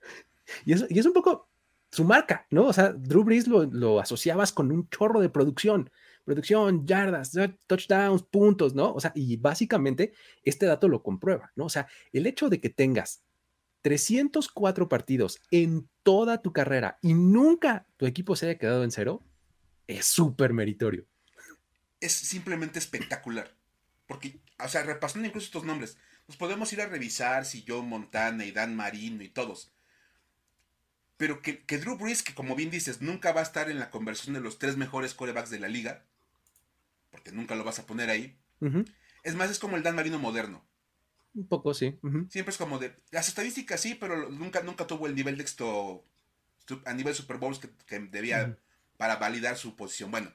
[0.64, 1.47] Y y es un poco
[1.90, 2.66] su marca, ¿no?
[2.66, 5.90] O sea, Drew Brees lo, asociabas con un chorro de producción,
[6.24, 7.32] producción, yardas,
[7.66, 8.92] touchdowns, puntos, ¿no?
[8.92, 11.66] O sea, y básicamente este dato lo comprueba, ¿no?
[11.66, 13.24] O sea, el hecho de que tengas
[13.82, 19.24] 304 partidos en toda tu carrera y nunca tu equipo se haya quedado en cero,
[19.86, 21.06] es súper meritorio.
[22.00, 23.56] Es simplemente espectacular.
[24.06, 28.44] Porque, o sea, repasando incluso estos nombres, nos podemos ir a revisar si Joe Montana
[28.44, 29.72] y Dan Marino y todos.
[31.18, 34.34] Pero que, Drew Brees, que como bien dices, nunca va a estar en la conversión
[34.34, 36.04] de los tres mejores corebacks de la liga,
[37.10, 38.38] porque nunca lo vas a poner ahí.
[39.24, 40.64] Es más, es como el Dan Marino moderno.
[41.34, 41.98] Un poco, sí.
[42.30, 42.94] Siempre es como de.
[43.10, 46.04] Las estadísticas sí, pero nunca, nunca tuvo el nivel de éxito
[46.84, 48.56] a nivel Super Bowls que, debía
[48.96, 50.12] para validar su posición.
[50.12, 50.32] Bueno.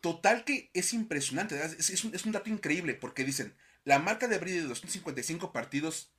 [0.00, 1.60] Total que es impresionante.
[1.78, 6.12] Es, un, es un dato increíble porque dicen la marca de Brady de 255 partidos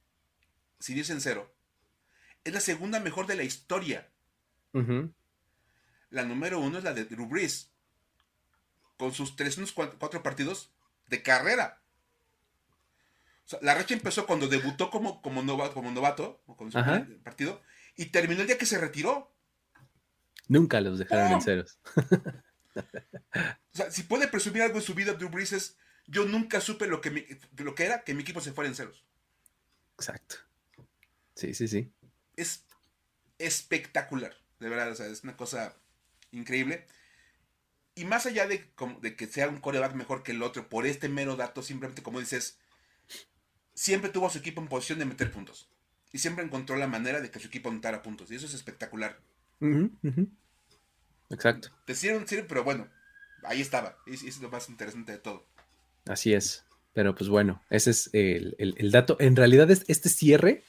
[0.80, 1.54] sin irse en cero
[2.50, 4.10] es la segunda mejor de la historia.
[6.10, 7.72] La número uno es la de Drew Brees,
[8.98, 10.72] con sus 304 partidos
[11.08, 11.82] de carrera.
[13.62, 16.80] la racha empezó cuando debutó como, como, novato, como novato, con su
[17.24, 17.62] partido,
[17.96, 19.34] y terminó el día que se retiró.
[20.48, 21.80] Nunca los dejaron en ceros.
[22.76, 22.82] o
[23.72, 27.02] sea, si puede presumir algo en su vida, Drew Brees es yo nunca supe lo
[27.02, 29.06] que, lo que era que mi equipo se fuera en ceros.
[29.96, 30.38] Exacto.
[31.36, 31.92] Sí, sí, sí.
[32.40, 32.66] Es
[33.38, 35.76] espectacular, de verdad, o sea, es una cosa
[36.32, 36.86] increíble.
[37.96, 38.72] Y más allá de,
[39.02, 42.20] de que sea un coreback mejor que el otro, por este mero dato, simplemente como
[42.20, 42.58] dices,
[43.74, 45.70] siempre tuvo a su equipo en posición de meter puntos.
[46.12, 48.32] Y siempre encontró la manera de que su equipo anotara puntos.
[48.32, 49.20] Y eso es espectacular.
[51.30, 51.70] Exacto.
[51.86, 52.88] Te sirve, pero bueno,
[53.44, 53.98] ahí estaba.
[54.08, 55.46] Y es lo más interesante de todo.
[56.08, 56.64] Así es.
[56.94, 59.18] Pero pues bueno, ese es el, dato.
[59.20, 60.64] En realidad, este cierre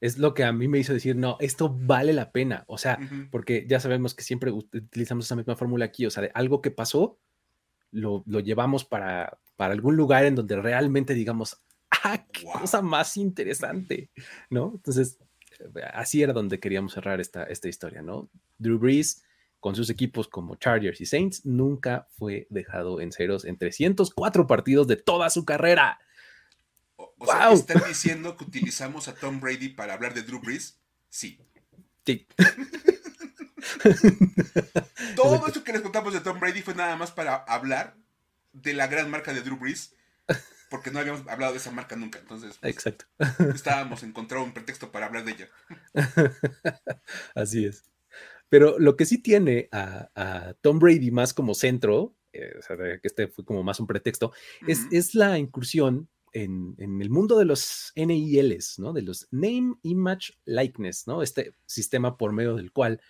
[0.00, 2.64] es lo que a mí me hizo decir, no, esto vale la pena.
[2.68, 2.98] O sea,
[3.30, 6.06] porque ya sabemos que siempre utilizamos esa misma fórmula aquí.
[6.06, 7.18] O sea, de algo que pasó,
[7.90, 14.10] lo, llevamos para, para algún lugar en donde realmente digamos, ah, qué cosa más interesante,
[14.50, 14.72] ¿no?
[14.74, 15.18] Entonces,
[15.94, 18.28] así era donde queríamos cerrar esta, esta historia, ¿no?
[18.58, 19.22] Drew Brees
[19.60, 24.86] con sus equipos como Chargers y Saints, nunca fue dejado en ceros en 304 partidos
[24.86, 25.98] de toda su carrera.
[27.18, 30.78] O, sea, ¿están diciendo que utilizamos a Tom Brady para hablar de Drew Brees?
[31.08, 31.40] Sí.
[32.04, 32.26] Sí.
[35.16, 37.96] Todo esto que les contamos de Tom Brady fue nada más para hablar
[38.52, 39.94] de la gran marca de Drew Brees,
[40.70, 42.18] porque no habíamos hablado de esa marca nunca.
[42.18, 43.06] Entonces, pues, Exacto.
[43.54, 45.48] estábamos encontrando un pretexto para hablar de ella.
[47.34, 47.84] Así es.
[48.48, 53.00] Pero lo que sí tiene a, Tom Brady más como centro, eh, o sea, que
[53.02, 54.32] este fue como más un pretexto,
[54.66, 58.92] es, la incursión en, el mundo de los NILs, ¿no?
[58.92, 61.22] De los Name, Image, Likeness, ¿no?
[61.22, 63.00] Este sistema por medio del cual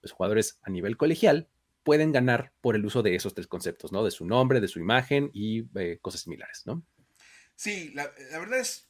[0.00, 1.50] los jugadores a nivel colegial
[1.82, 4.02] pueden ganar por el uso de esos tres conceptos, ¿no?
[4.02, 6.82] De su nombre, de su imagen y eh, cosas similares, ¿no?
[7.54, 8.88] Sí, la, verdad es,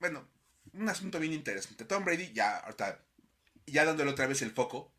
[0.00, 0.26] bueno,
[0.72, 1.84] un asunto bien interesante.
[1.84, 3.04] Tom Brady, ya, ahorita,
[3.66, 4.94] ya dándole otra vez el foco,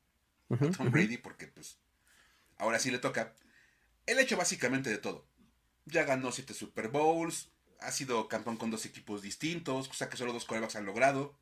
[0.78, 1.80] Tom Brady porque pues
[2.58, 3.34] ahora sí le toca.
[4.06, 5.28] Él ha hecho básicamente de todo.
[5.86, 10.34] Ya ganó siete Super Bowls, ha sido campeón con dos equipos distintos, cosa que solo
[10.34, 11.36] dos corebacks han logrado.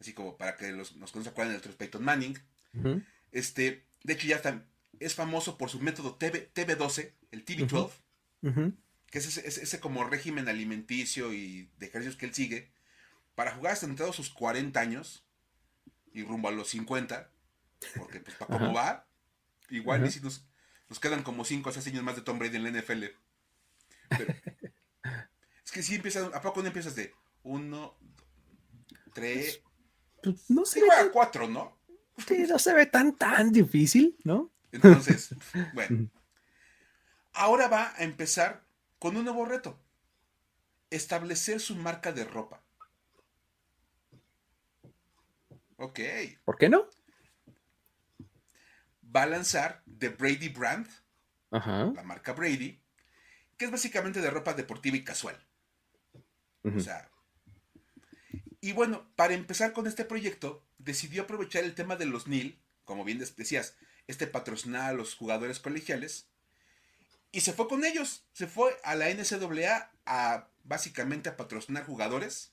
[0.00, 2.38] Así como para que los, nos se acuerden del Peyton Manning.
[3.32, 4.64] Este, de hecho, ya está,
[4.98, 7.90] es famoso por su método TV, TV12, el TV12,
[9.10, 12.70] que es ese, como régimen alimenticio y de ejercicios que él sigue,
[13.34, 15.24] para jugar hasta entrado sus 40 años
[16.12, 17.30] y rumbo a los 50,
[17.96, 19.06] porque, pues, para cómo va,
[19.68, 20.44] igual y si nos,
[21.00, 23.04] quedan como 5 o 6 años más de Tom Brady en la NFL.
[25.70, 27.98] Es que si empiezas, ¿a poco no empiezas de 1,
[29.14, 29.62] 3,
[30.20, 30.82] pues, no sé.
[31.12, 31.78] 4, ¿no?
[32.26, 34.50] Sí, no se ve tan, tan difícil, ¿no?
[34.72, 35.30] Entonces,
[35.74, 36.10] bueno.
[37.32, 38.64] Ahora va a empezar
[38.98, 39.78] con un nuevo reto.
[40.90, 42.64] Establecer su marca de ropa.
[45.76, 46.00] Ok.
[46.44, 46.88] ¿Por qué no?
[49.14, 50.88] va a lanzar The Brady Brand,
[51.50, 52.80] la marca Brady,
[53.56, 55.36] que es básicamente de ropa deportiva y casual.
[56.64, 57.10] O sea.
[58.60, 63.04] Y bueno, para empezar con este proyecto, decidió aprovechar el tema de los NIL, como
[63.04, 66.30] bien decías, este patrocinar a los jugadores colegiales,
[67.32, 68.24] y se fue con ellos.
[68.32, 72.52] Se fue a la NCAA a básicamente a patrocinar jugadores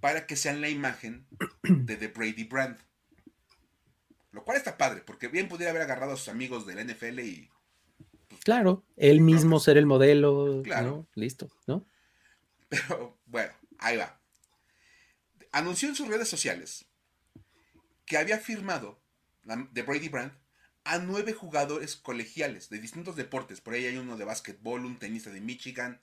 [0.00, 1.26] para que sean la imagen
[1.62, 2.78] de The Brady Brand.
[4.30, 7.50] Lo cual está padre, porque bien pudiera haber agarrado a sus amigos del NFL y.
[8.28, 10.62] Pues, claro, él mismo ser el modelo.
[10.62, 11.08] Claro.
[11.14, 11.86] Listo, ¿no?
[12.68, 14.20] Pero bueno, ahí va.
[15.52, 16.84] Anunció en sus redes sociales
[18.04, 19.00] que había firmado
[19.72, 20.32] de Brady Brand
[20.84, 23.60] a nueve jugadores colegiales de distintos deportes.
[23.60, 26.00] Por ahí hay uno de básquetbol, un tenista de Michigan.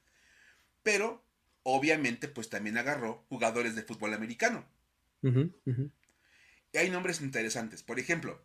[0.84, 1.24] Pero,
[1.64, 4.66] obviamente, pues también agarró jugadores de fútbol americano.
[5.24, 7.82] Y hay nombres interesantes.
[7.82, 8.44] Por ejemplo,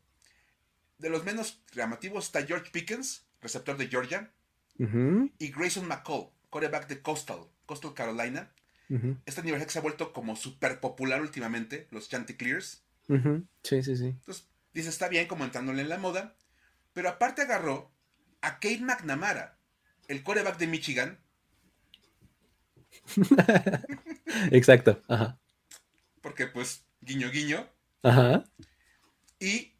[0.99, 4.33] de los menos llamativos está George Pickens, receptor de Georgia,
[4.79, 8.51] y Grayson McCall, quarterback de Coastal, Coastal Carolina.
[9.25, 12.83] Esta universidad que se ha vuelto como súper popular últimamente, los Chanticleers.
[13.63, 14.07] Sí, sí, sí.
[14.07, 16.35] Entonces, dice, está bien como entrándole en la moda,
[16.93, 17.93] pero aparte agarró
[18.41, 19.57] a Kate McNamara,
[20.09, 21.21] el quarterback de Michigan.
[24.51, 25.39] Exacto, ajá.
[26.21, 27.71] Porque pues, guiño, guiño.
[28.03, 28.43] Ajá.
[29.39, 29.77] Y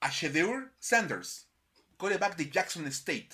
[0.00, 1.50] a Shedeur Sanders,
[1.98, 3.28] quarterback de Jackson State,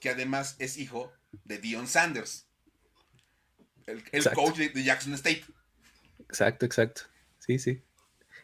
[0.00, 1.12] que además es hijo
[1.44, 2.46] de Dion Sanders,
[3.86, 5.44] el, coach de Jackson State.
[6.20, 7.02] Exacto, exacto.
[7.38, 7.82] Sí, sí.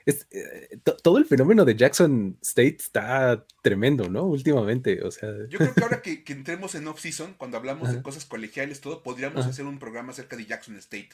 [0.07, 4.25] Eh, todo el fenómeno de Jackson State está tremendo, ¿no?
[4.25, 5.31] Últimamente, o sea.
[5.49, 9.47] Yo creo que ahora que, entremos en off-season, cuando hablamos de cosas colegiales, todo, podríamos
[9.47, 11.11] hacer un programa acerca de Jackson State.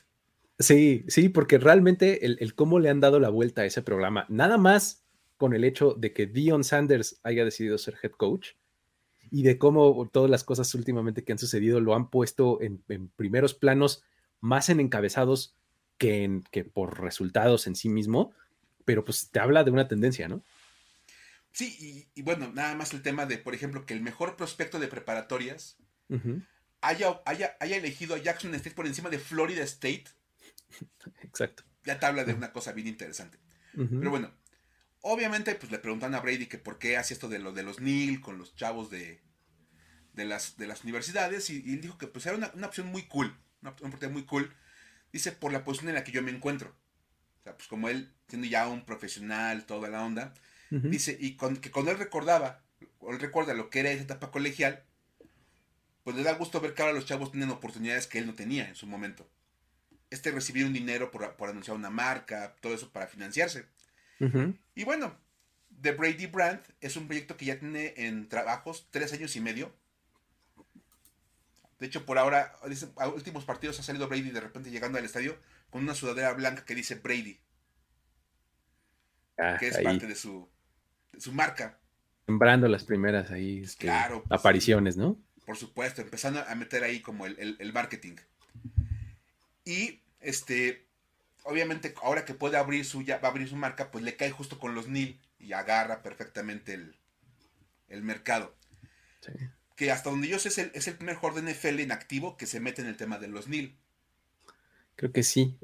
[0.59, 4.57] Sí, sí, porque realmente el, cómo le han dado la vuelta a ese programa, nada
[4.57, 5.05] más
[5.37, 8.53] con el hecho de que Dion Sanders haya decidido ser head coach
[9.31, 12.79] y de cómo todas las cosas últimamente que han sucedido lo han puesto en,
[13.17, 14.03] primeros planos
[14.47, 15.55] más en encabezados
[15.99, 18.33] que, en, que por resultados en sí mismo
[18.87, 20.43] pero pues te habla de una tendencia, ¿no?
[21.53, 24.89] Sí, y, bueno, nada más el tema de, por ejemplo, que el mejor prospecto de
[24.89, 25.77] preparatorias
[26.81, 30.05] haya, haya, elegido a Jackson State por encima de Florida State.
[31.23, 31.65] Exacto.
[31.85, 33.39] Ya te habla de una cosa bien interesante.
[33.73, 34.33] Pero bueno,
[35.03, 37.81] obviamente, pues le preguntan a Brady que por qué hace esto de lo de los
[37.81, 39.21] NIL con los chavos de,
[40.15, 43.37] de, las, de las universidades y, él dijo que pues era una, opción muy cool,
[43.63, 44.53] una oportunidad muy cool.
[45.13, 46.75] Dice, por la posición en la que yo me encuentro
[47.55, 50.35] pues como él, siendo ya un profesional, toda la onda,
[50.71, 52.63] dice, y que cuando él recordaba,
[52.99, 54.83] o él recuerda lo que era esa etapa colegial,
[56.03, 58.69] pues le da gusto ver que ahora los chavos tienen oportunidades que él no tenía
[58.69, 59.29] en su momento.
[60.11, 63.67] Este recibir un dinero por, anunciar una marca, todo eso para financiarse.
[64.75, 65.15] Y bueno,
[65.83, 69.75] The Brady Brand es un proyecto que ya tiene en trabajos tres años y medio.
[71.79, 72.57] De hecho, por ahora,
[72.97, 75.39] a últimos partidos ha salido Brady de repente llegando al estadio
[75.71, 77.39] con una sudadera blanca que dice Brady.
[79.39, 80.49] Ah, que es parte de su,
[81.19, 81.79] su marca.
[82.25, 85.19] Sembrando las primeras ahí este, pues, apariciones, ¿no?
[85.45, 88.17] Por supuesto, empezando a meter ahí como el, marketing.
[89.65, 90.87] Y este,
[91.45, 94.31] obviamente, ahora que puede abrir su, ya va a abrir su marca, pues le cae
[94.31, 96.75] justo con los NIL y agarra perfectamente
[97.89, 98.57] el, mercado.
[99.77, 102.37] Que hasta donde yo sé es el, es el primer jugador de NFL en activo
[102.37, 103.77] que se mete en el tema de los NIL.
[104.97, 105.59] Creo que sí.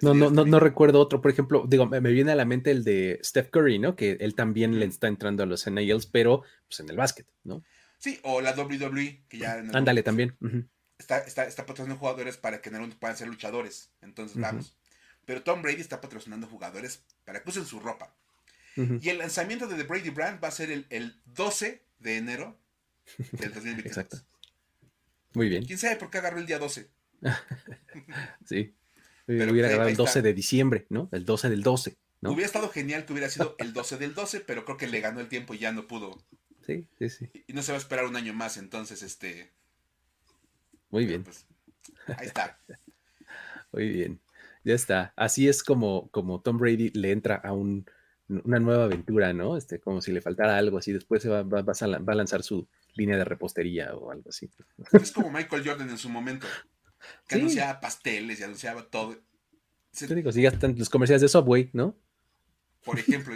[0.00, 1.22] No, no, no, no, recuerdo otro.
[1.22, 3.94] Por ejemplo, digo, me, viene a la mente el de Steph Curry, ¿no?
[3.94, 7.62] Que él también le está entrando a los NALs, pero pues en el básquet, ¿no?
[7.98, 9.52] Sí, o la WWE, que ya.
[9.72, 10.36] Ándale también.
[10.98, 13.90] Está, está, está, patrocinando jugadores para que en algún puedan ser luchadores.
[14.00, 14.76] Entonces, vamos.
[15.24, 18.12] Pero Tom Brady está patrocinando jugadores para que usen su ropa.
[18.74, 22.58] Y el lanzamiento de The Brady Brand va a ser el, el 12 de enero
[23.16, 23.86] del 2023.
[23.86, 24.18] Exacto.
[25.34, 25.64] Muy bien.
[25.64, 26.90] ¿Quién sabe por qué agarró el día 12?
[28.46, 28.74] sí.
[29.26, 31.08] Pero hubiera grabado el 12 de diciembre, ¿no?
[31.12, 32.32] El 12 del 12, ¿no?
[32.32, 35.20] Hubiera estado genial que hubiera sido el 12 del 12, pero creo que le ganó
[35.20, 36.18] el tiempo y ya no pudo.
[36.66, 37.30] Sí, sí, sí.
[37.46, 39.52] Y no se va a esperar un año más, entonces, este.
[40.90, 41.24] Muy bien.
[41.24, 41.46] Pues,
[42.18, 42.58] ahí está.
[43.72, 44.20] Muy bien.
[44.64, 45.12] Ya está.
[45.16, 47.86] Así es como, como Tom Brady le entra a un,
[48.28, 49.56] una nueva aventura, ¿no?
[49.56, 50.92] Este, como si le faltara algo así.
[50.92, 54.50] Después se va, va, a, lanzar su línea de repostería o algo así.
[54.92, 56.46] Es como Michael Jordan en su momento.
[57.26, 59.16] Que anunciaba pasteles y anunciaba todo.
[59.96, 61.98] Te digo, si ya están los comerciales de Subway, ¿no?
[62.84, 63.34] Por ejemplo.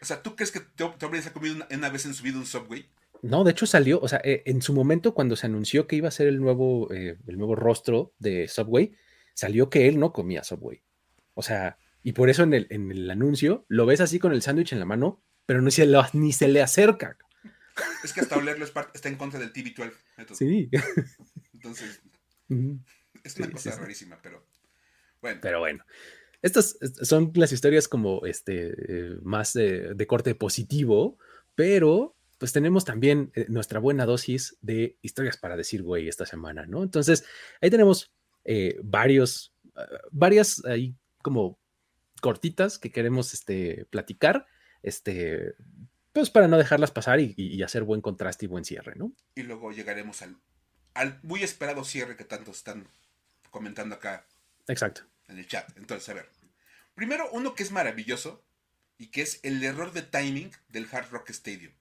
[0.00, 2.46] o sea, ¿tú crees que Tom Brady ha comido una, vez en su vida un
[2.46, 2.88] Subway?
[3.22, 6.08] No, de hecho salió, o sea, eh, en su momento cuando se anunció que iba
[6.08, 8.94] a ser el nuevo, eh, el nuevo rostro de Subway,
[9.34, 10.82] salió que él no comía Subway.
[11.34, 14.42] O sea, y por eso en el, en el anuncio lo ves así con el
[14.42, 17.16] sándwich en la mano, pero no se ni se le acerca.
[18.02, 19.92] Es que hasta olerlo está en contra del TV12.
[20.34, 20.70] Sí.
[21.54, 22.00] Entonces,
[23.24, 24.46] es una cosa rarísima, pero
[25.20, 25.40] bueno.
[25.42, 25.84] Pero bueno.
[26.42, 31.18] Estas son las historias como este eh, más de, corte positivo,
[31.54, 36.66] pero pues tenemos también eh, nuestra buena dosis de historias para decir güey esta semana,
[36.66, 36.82] ¿no?
[36.82, 37.24] Entonces,
[37.60, 38.12] ahí tenemos
[38.44, 39.54] eh, varios,
[40.12, 41.58] varias ahí como
[42.20, 44.46] cortitas que queremos este, platicar,
[44.82, 45.54] este,
[46.20, 49.12] pues para no dejarlas pasar y, y, hacer buen contraste y buen cierre, ¿no?
[49.34, 50.36] Y luego llegaremos al,
[50.94, 52.88] al muy esperado cierre que tantos están
[53.50, 54.26] comentando acá.
[54.66, 55.02] Exacto.
[55.28, 55.76] En el chat.
[55.76, 56.30] Entonces, a ver.
[56.94, 58.42] Primero, uno que es maravilloso
[58.96, 61.72] y que es el error de timing del Hard Rock Stadium.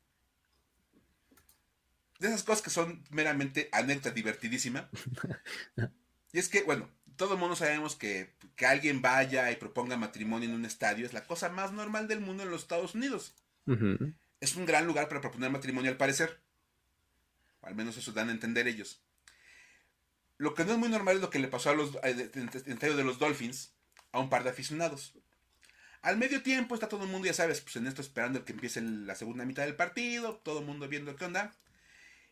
[2.19, 4.89] De esas cosas que son meramente anécdota divertidísima.
[6.33, 10.49] y es que, bueno, todo el mundo sabemos que, que alguien vaya y proponga matrimonio
[10.49, 13.33] en un estadio es la cosa más normal del mundo en los Estados Unidos.
[14.45, 16.39] Es un gran lugar para proponer matrimonio al parecer.
[17.61, 19.01] O al menos eso dan a entender ellos.
[20.37, 22.49] Lo que no es muy normal es lo que le pasó a los, en el
[22.53, 23.73] estadio de los Dolphins
[24.11, 25.15] a un par de aficionados.
[26.03, 28.81] Al medio tiempo está todo el mundo, ya sabes, pues en esto esperando que empiece
[28.81, 31.51] la segunda mitad del partido, todo el mundo viendo qué onda.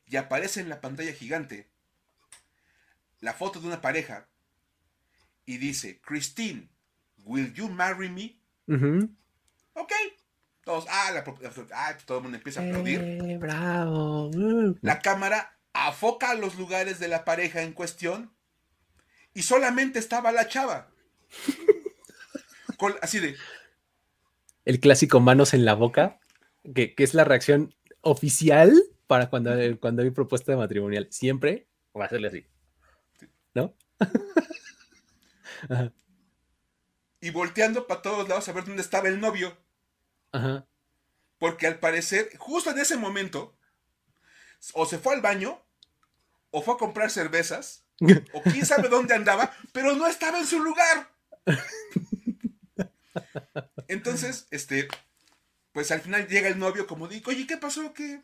[0.05, 1.67] Y aparece en la pantalla gigante
[3.21, 4.27] la foto de una pareja
[5.47, 6.69] y dice, Christine,
[7.23, 8.37] will you marry me?
[9.73, 9.93] Ok.
[10.63, 11.23] Todos, ah,
[11.73, 13.01] ah, todo el mundo empieza a aplaudir.
[13.01, 14.31] Eh, bravo.
[14.81, 18.33] La cámara afoca a los lugares de la pareja en cuestión
[19.33, 20.89] y solamente estaba la chava.
[23.01, 23.35] así de,
[24.65, 26.19] el clásico manos en la boca,
[26.73, 28.73] que, es la reacción oficial
[29.07, 31.07] para cuando, cuando hay propuesta de matrimonial.
[31.11, 32.45] Siempre va a serle así.
[33.53, 33.75] ¿No?
[37.21, 39.57] Y volteando para todos lados a ver dónde estaba el novio.
[40.33, 40.67] Ajá.
[41.37, 43.57] Porque al parecer, justo en ese momento,
[44.73, 45.61] o se fue al baño,
[46.51, 47.85] o fue a comprar cervezas,
[48.33, 51.09] o quién sabe dónde andaba, pero no estaba en su lugar.
[53.87, 54.87] Entonces, este,
[55.71, 57.93] pues al final llega el novio como digo, oye, ¿qué pasó?
[57.93, 58.21] ¿Qué?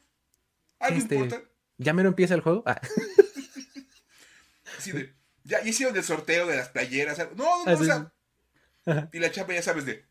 [0.80, 1.44] ¿Algo este, importa?
[1.78, 2.64] ¿Ya me lo empieza el juego?
[2.66, 2.80] Ah.
[4.78, 7.18] Así de, ya hicieron el sorteo de las playeras.
[7.36, 8.14] No, no, no, o sea.
[9.12, 10.06] Y la chapa ya sabes de.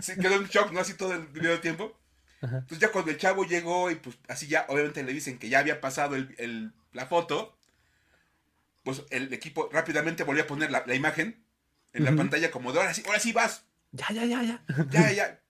[0.00, 0.80] Se quedó en shock, ¿no?
[0.80, 1.96] Así todo el video de tiempo.
[2.42, 5.58] Entonces ya cuando el chavo llegó y pues así ya obviamente le dicen que ya
[5.58, 7.54] había pasado el, la foto,
[8.82, 11.44] pues el equipo rápidamente volvió a poner la, la imagen
[11.92, 13.64] en la pantalla como de ahora sí, ahora sí vas.
[13.92, 14.64] Ya, ya, ya, ya.
[14.90, 15.40] Ya, ya.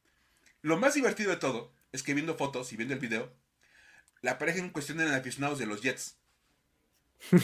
[0.62, 3.32] Lo más divertido de todo es que viendo fotos y viendo el video,
[4.20, 6.16] la pareja en cuestión eran aficionados de los Jets.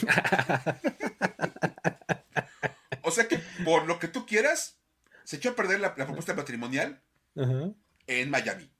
[3.02, 4.75] o sea que por lo que tú quieras,
[5.26, 7.02] se echó a perder la, propuesta matrimonial
[8.06, 8.70] en Miami.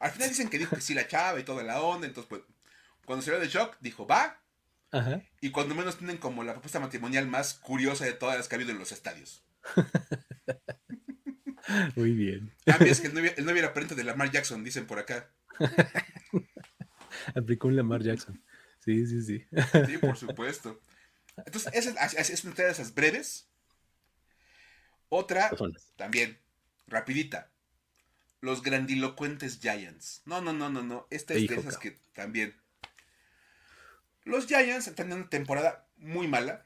[0.00, 2.42] Al final dicen que dijo que sí la chava y toda la onda, entonces pues
[3.04, 4.42] cuando salió de shock dijo, va,
[5.40, 8.58] y cuando menos tienen como la propuesta matrimonial más curiosa de todas las que ha
[8.58, 9.44] habido en los estadios.
[11.96, 12.52] Muy bien.
[12.66, 15.30] Ah, es que el novio, el era pariente de Lamar Jackson, dicen por acá.
[17.34, 18.42] Aplicó un Lamar Jackson.
[18.80, 19.46] Sí, sí, sí.
[19.86, 20.80] Sí, por supuesto.
[21.36, 23.48] Entonces, esa es, una de esas breves.
[25.14, 25.50] Otra,
[25.96, 26.38] también,
[26.86, 27.50] rapidita.
[28.40, 30.22] Los grandilocuentes Giants.
[30.24, 31.06] No, no, no, no, no.
[31.10, 32.56] Esta es de esas que también
[34.24, 36.64] los Giants están en una temporada muy mala.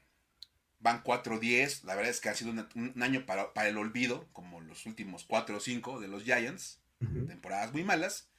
[0.79, 1.83] Van 4-10.
[1.83, 5.57] La verdad es que ha sido un año para, el olvido, como los últimos 4
[5.57, 6.79] o 5 de los Giants.
[6.99, 8.29] Temporadas muy malas.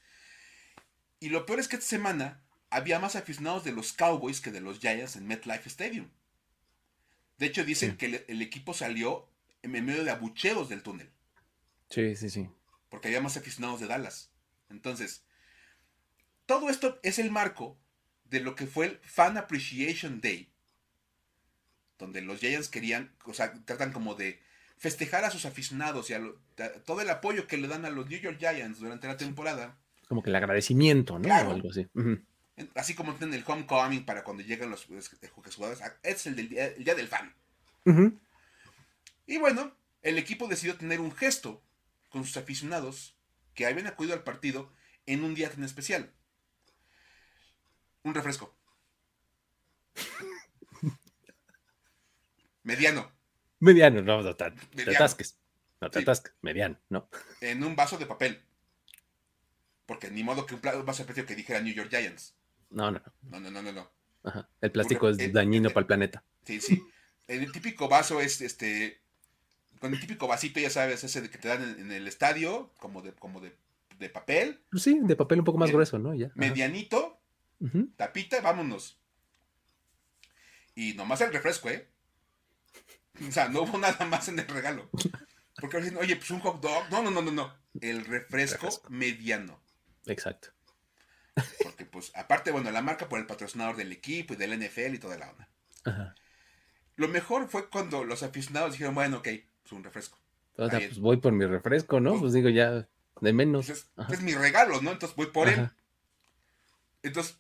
[1.21, 4.63] Y lo peor es que esta semana había más aficionados de los Cowboys que de
[4.63, 6.09] los Giants en MetLife Stadium.
[7.37, 9.29] De hecho, dicen que el, equipo salió
[9.77, 11.11] en medio de abucheos del túnel.
[11.91, 12.49] Sí, sí, sí.
[12.91, 14.31] Porque había más aficionados de Dallas.
[14.71, 15.25] Entonces,
[16.47, 17.79] todo esto es el marco
[18.25, 20.51] de lo que fue el Fan Appreciation Day,
[21.99, 24.41] donde los Giants querían, o sea, tratan como de
[24.77, 26.23] festejar a sus aficionados y a,
[26.85, 29.77] todo el apoyo que le dan a los New York Giants durante la temporada.
[30.09, 31.29] Como que el agradecimiento, ¿no?
[31.29, 31.87] O algo así.
[32.75, 35.83] Así como tienen el homecoming para cuando llegan los, jugadores.
[35.83, 37.33] Ah, es el, día, del fan.
[39.29, 41.63] Y bueno, el equipo decidió tener un gesto
[42.09, 43.15] con sus aficionados
[43.55, 44.73] que habían acudido al partido
[45.05, 46.11] en un día tan especial.
[48.03, 48.57] Un refresco.
[52.63, 53.13] Mediano.
[53.61, 55.39] Mediano, no, no, te, atasques.
[55.81, 56.33] No te atasques.
[56.41, 57.11] Mediano, no.
[57.43, 58.43] En un vaso de papel.
[59.85, 62.35] Porque ni modo que un vaso de precio que dijera New York Giants.
[62.71, 63.41] No, no, no.
[63.41, 63.93] No, no, no, no.
[64.23, 64.49] Ajá.
[64.63, 66.25] El plástico es dañino para el planeta.
[66.45, 66.83] Sí, sí.
[67.27, 69.03] El típico vaso es este.
[69.81, 73.13] Con el típico vasito, ya sabes, ese que te dan en, el estadio, como de,
[73.13, 73.55] como de,
[73.99, 74.61] de papel.
[74.75, 76.15] Sí, de papel un poco más grueso, ¿no?
[76.15, 76.31] Ya.
[76.35, 77.19] Medianito,
[77.97, 78.99] Tapita, vámonos.
[80.75, 81.89] Y nomás el refresco, ¿eh?
[83.27, 84.89] O sea, no hubo nada más en el regalo.
[85.61, 86.89] Porque dicen, oye, pues un hot dog.
[86.91, 87.55] No, no, no, no, no.
[87.81, 89.61] El refresco, mediano.
[90.07, 90.51] Exacto.
[91.63, 94.99] Porque, pues, aparte, bueno, la marca por el patrocinador del equipo y del NFL y
[94.99, 95.49] toda la onda.
[95.85, 96.15] Ajá.
[96.95, 99.29] Lo mejor fue cuando los aficionados dijeron, bueno, ok,
[99.69, 100.19] pues un refresco.
[100.57, 102.11] pues voy por mi refresco, ¿no?
[102.11, 102.89] Pues, pues digo, ya,
[103.21, 103.67] de menos.
[103.67, 104.93] Pues es, mi regalo, ¿no?
[104.93, 105.71] Entonces voy por él.
[107.03, 107.39] Entonces,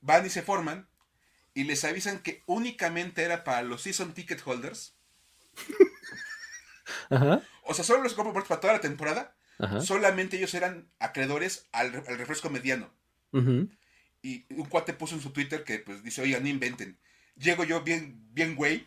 [0.00, 0.88] van y se forman
[1.54, 4.94] y les avisan que únicamente era para los season ticket holders.
[7.10, 7.42] Ajá.
[7.64, 9.34] O sea, solo los compro para toda la temporada.
[9.58, 9.80] Ajá.
[9.80, 12.90] Solamente ellos eran acreedores al, al refresco mediano.
[13.32, 13.68] ujú,
[14.22, 16.98] Y un cuate puso en su Twitter que pues dice, oigan, no inventen.
[17.36, 18.86] Llego yo bien, bien güey,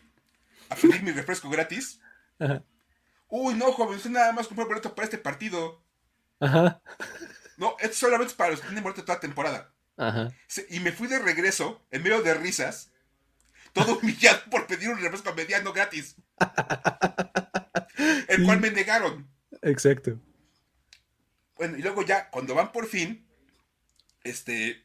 [0.70, 2.00] a pedir mi refresco gratis.
[2.38, 2.64] Ajá.
[3.28, 5.82] Uy, no, joven, usted nada más compró boleto para este partido.
[6.40, 6.80] Ajá.
[7.56, 9.72] No, esto solamente es para los que tienen boleto toda temporada.
[9.96, 10.32] Ajá.
[10.70, 12.92] Y me fui de regreso, en medio de risas,
[13.72, 16.16] todo humillado por pedir un refresco mediano gratis.
[18.28, 19.28] El cual me negaron.
[19.62, 20.18] Exacto.
[21.56, 23.26] Bueno, y luego ya, cuando van por fin,
[24.24, 24.84] este,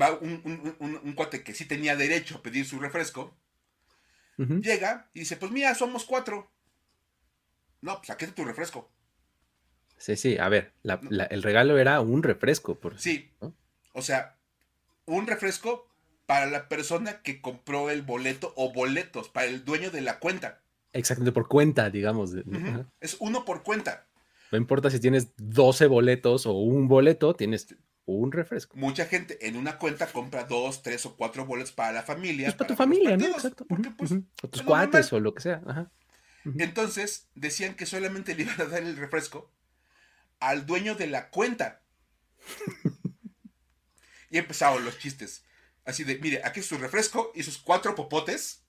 [0.00, 3.36] va un, un- un- un cuate que sí tenía derecho a pedir su refresco,
[4.38, 6.50] llega y dice, pues mira, somos cuatro.
[7.82, 8.90] No, pues aquí está tu refresco.
[9.96, 10.38] Sí, sí.
[10.38, 12.78] A ver, la- la- el regalo era un refresco.
[12.78, 12.98] Por...
[12.98, 13.54] Sí, ¿no?
[13.92, 14.38] o sea,
[15.06, 15.88] un refresco
[16.26, 20.62] para la persona que compró el boleto o boletos, para el dueño de la cuenta.
[20.92, 22.32] Exactamente, por cuenta, digamos.
[23.00, 24.06] Es uno por cuenta.
[24.52, 27.74] No importa si tienes 12 boletos o un boleto, tienes
[28.06, 28.76] un refresco.
[28.76, 32.46] Mucha gente en una cuenta compra dos, tres o cuatro boletos para la familia.
[32.46, 33.26] Pues para tu familia, ¿no?
[33.26, 33.64] Exacto.
[33.68, 34.12] Porque, pues.
[34.42, 35.20] O tus cuates normal.
[35.20, 35.62] o lo que sea.
[35.66, 35.90] Ajá.
[36.58, 39.50] Entonces decían que solamente le iban a dar el refresco
[40.38, 41.82] al dueño de la cuenta.
[44.30, 45.44] y empezaron los chistes.
[45.84, 48.62] Así de, mire, aquí es su refresco y sus cuatro popotes,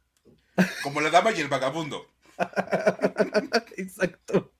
[0.83, 2.07] como la dama y el vagabundo.
[3.77, 4.51] Exacto.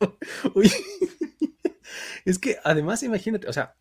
[2.25, 3.75] Es que además, imagínate, o sea,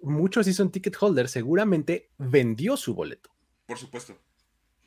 [0.00, 3.30] muchos season ticket holder seguramente vendió su boleto,
[3.66, 4.18] Por supuesto.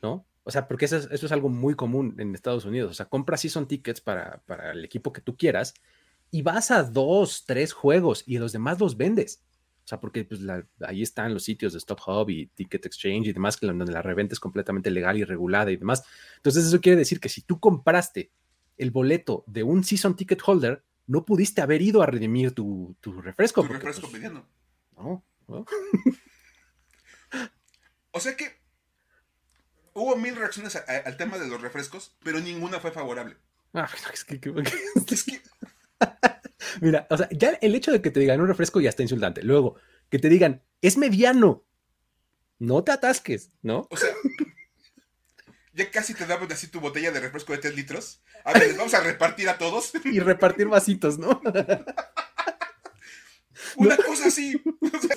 [0.02, 0.26] ¿no?
[0.44, 2.90] O sea, porque eso es, eso es algo muy común en Estados Unidos.
[2.90, 5.74] O sea, compras season tickets para, para el equipo que tú quieras
[6.30, 9.42] y vas a dos, tres juegos y los demás los vendes.
[9.84, 13.26] O sea, porque pues, la- ahí están los sitios de Stock Hub y Ticket Exchange
[13.28, 16.04] y demás, que donde la reventa es completamente legal y regulada y demás.
[16.36, 18.30] Entonces, eso quiere decir que si tú compraste
[18.78, 23.20] el boleto de un season ticket holder, no pudiste haber ido a redimir tu, tu
[23.20, 23.62] refresco.
[23.62, 24.46] Tu porque, refresco pues, mediano.
[24.96, 25.66] no, no.
[28.12, 28.59] O sea que
[29.94, 33.36] hubo mil reacciones a- a- al tema de los refrescos, pero ninguna fue favorable.
[33.74, 34.52] Ah, es que- que-
[35.10, 35.40] Es que,
[36.80, 39.42] Mira, o sea, ya el hecho de que te digan un refresco ya está insultante.
[39.42, 39.76] Luego,
[40.08, 41.64] que te digan, es mediano.
[42.58, 43.88] No te atasques, ¿no?
[43.90, 44.10] o sea,
[45.72, 48.20] ya casi te daban así tu botella de refresco de 3 litros.
[48.44, 49.92] A ver, les vamos a repartir a todos.
[50.04, 51.40] Y repartir vasitos, ¿no?
[53.76, 54.60] Una cosa así.
[54.64, 55.16] O sea,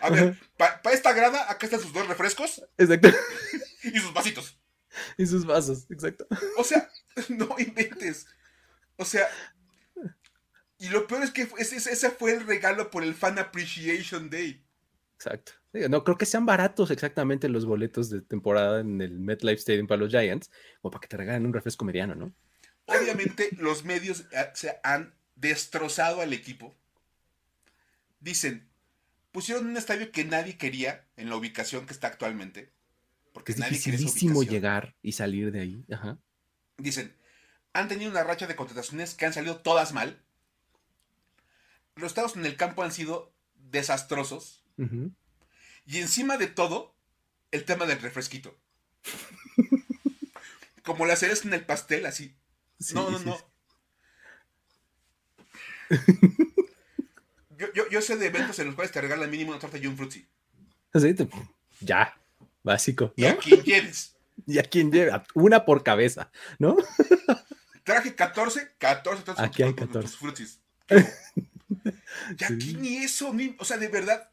[0.00, 3.08] a ver, para esta grada, acá están sus dos refrescos Exacto.
[3.82, 4.58] y sus vasitos.
[5.18, 6.26] Y sus vasos, exacto.
[6.56, 6.88] O sea,
[7.28, 8.26] no inventes.
[8.96, 9.28] O sea,
[10.78, 14.62] y lo peor es que ese, ese fue el regalo por el Fan Appreciation Day.
[15.16, 15.52] Exacto.
[15.72, 20.00] No creo que sean baratos exactamente los boletos de temporada en el MetLife Stadium para
[20.00, 22.34] los Giants, o para que te regalen un refresco mediano, ¿no?
[22.86, 26.74] Obviamente, los medios eh, se han destrozado al equipo.
[28.20, 28.68] Dicen,
[29.36, 32.72] pusieron un estadio que nadie quería en la ubicación que está actualmente.
[33.34, 35.84] Porque Es nadie quiere esa llegar y salir de ahí.
[35.92, 36.16] Ajá.
[36.78, 37.14] Dicen,
[37.74, 40.22] han tenido una racha de contrataciones que han salido todas mal.
[41.96, 44.64] Los estados en el campo han sido desastrosos.
[45.84, 46.94] Y encima de todo,
[47.50, 48.58] el tema del refresquito.
[50.82, 52.34] Como la cereza en el pastel, así.
[52.80, 53.36] Sí, no, no, sí, no.
[55.90, 56.36] sí.
[57.58, 59.86] Yo, yo, yo sé de eventos en los cuales te regalan mínimo una torta y
[59.86, 60.26] un frutzi.
[60.94, 61.28] Sí, te-
[61.80, 62.14] Ya,
[62.62, 64.12] básico, Y a quien lleves.
[64.46, 66.76] Y a quien lleva, una por cabeza, ¿no?
[67.84, 70.08] Traje 14, 14 tortas Aquí hay con- con 14.
[70.08, 70.60] tus frutis.
[72.38, 74.30] Y aquí ni eso, ni, o sea, de verdad,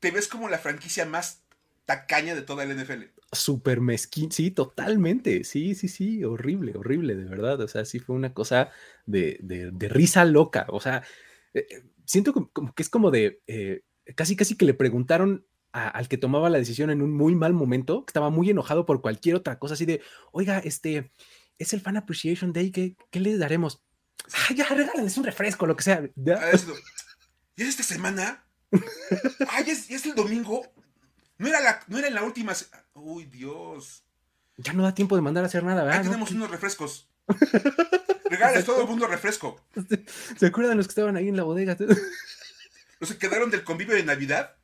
[0.00, 1.42] te ves como la franquicia más
[1.84, 3.04] tacaña de toda el NFL.
[3.32, 8.16] Súper mezquín, sí, totalmente, sí, sí, sí, horrible, horrible, de verdad, o sea, sí fue
[8.16, 8.70] una cosa
[9.06, 11.02] de, de- de risa loca, o sea,
[11.58, 13.82] eh, eh, siento como, como que es como de, eh,
[14.16, 17.52] casi, casi que le preguntaron a- al que tomaba la decisión en un muy mal
[17.52, 20.00] momento, que estaba muy enojado por cualquier otra cosa, así de,
[20.32, 21.12] oiga, este,
[21.58, 23.82] es el Fan Appreciation Day, ¿qué, qué les daremos?
[24.34, 26.08] Ah, ya, regálenles un refresco, lo que sea.
[26.16, 26.40] Ya,
[27.56, 28.44] ¿Y es esta semana?
[29.48, 30.62] ¡Ay, es, es el domingo!
[31.38, 32.54] No era, la, no era en la última.
[32.54, 34.04] se- ¡Uy, Dios!
[34.56, 36.04] ya no da tiempo de mandar a hacer nada, Ahí ¿verdad?
[36.04, 36.10] ¿No?
[36.10, 37.08] tenemos unos refrescos.
[38.28, 39.60] Regales todo el mundo refresco.
[40.36, 41.76] ¿Se acuerdan los que estaban ahí en la bodega?
[43.00, 44.56] Los que quedaron del convivio de Navidad.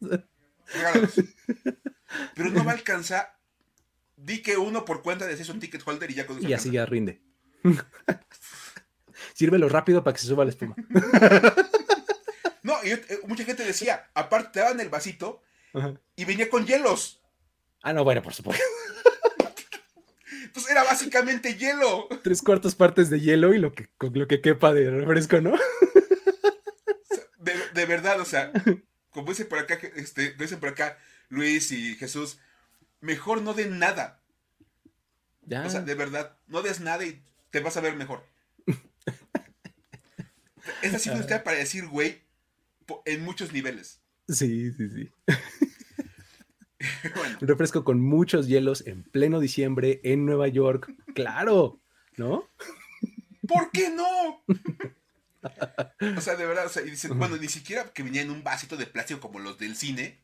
[0.00, 1.12] Regálalos.
[2.34, 3.38] Pero no va a alcanzar.
[4.16, 6.70] Di que uno por cuenta de un ticket holder y ya con eso Y así
[6.70, 7.20] ya rinde.
[9.34, 10.74] Sírvelo rápido para que se suba la espuma.
[12.62, 15.42] No, y eh, mucha gente decía, aparte te daban el vasito
[15.74, 15.92] Ajá.
[16.16, 17.20] y venía con hielos.
[17.82, 18.64] Ah, no, bueno, por supuesto.
[20.54, 22.06] Entonces era básicamente hielo.
[22.22, 25.58] Tres cuartas partes de hielo y lo que, lo que quepa de refresco, ¿no?
[27.74, 28.52] De, verdad, o sea,
[29.10, 30.96] como dice por acá, este, dicen por acá
[31.28, 32.38] Luis y Jesús,
[33.00, 34.22] mejor no den nada.
[35.42, 35.66] Ya.
[35.66, 38.24] O sea, de verdad, no des nada y te vas a ver mejor.
[40.82, 42.22] es así usted para decir, güey,
[43.06, 44.00] en muchos niveles.
[44.28, 45.12] Sí, sí, sí.
[47.40, 50.92] Un refresco con muchos hielos en pleno diciembre en Nueva York.
[51.14, 51.80] Claro,
[52.16, 52.50] ¿no?
[53.46, 54.42] ¿Por qué no?
[56.16, 58.42] o sea, de verdad, o sea, y dicen, bueno, ni siquiera que venía en un
[58.42, 60.22] vasito de plástico como los del cine.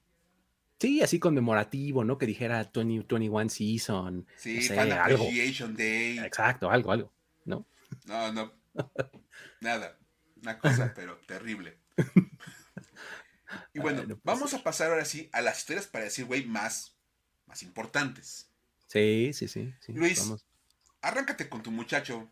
[0.79, 2.17] Sí, así conmemorativo, ¿no?
[2.17, 4.27] Que dijera 2021 Season.
[4.37, 6.19] Sí, Fan Appreciation Day.
[6.19, 7.13] Exacto, algo, algo,
[7.45, 7.67] ¿no?
[8.07, 8.53] No, no.
[9.61, 9.99] Nada.
[10.43, 11.77] Una cosa, pero terrible.
[13.72, 16.96] Y bueno, vamos a pasar ahora sí a las historias para decir, güey, más,
[17.46, 18.51] más importantes.
[18.86, 19.72] Sí, sí, sí.
[19.88, 20.32] Luis,
[21.01, 22.28] arráncate con tu muchacho.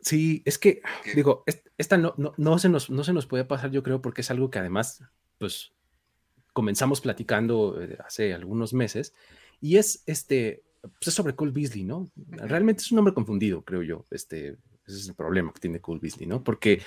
[0.00, 0.82] Sí, es que,
[1.14, 1.44] digo,
[1.78, 4.50] esta no, no, se nos, no se nos puede pasar, yo creo, porque es algo
[4.50, 5.02] que además,
[5.38, 5.72] pues,
[6.52, 9.14] comenzamos platicando eh, hace algunos meses,
[9.60, 12.10] y es este, pues es sobre Cole Beasley, ¿no?
[12.16, 14.06] Realmente es un nombre confundido, creo yo.
[14.10, 14.56] Este,
[14.86, 16.42] ese es el problema que tiene Cole Beasley, ¿no?
[16.42, 16.82] Porque,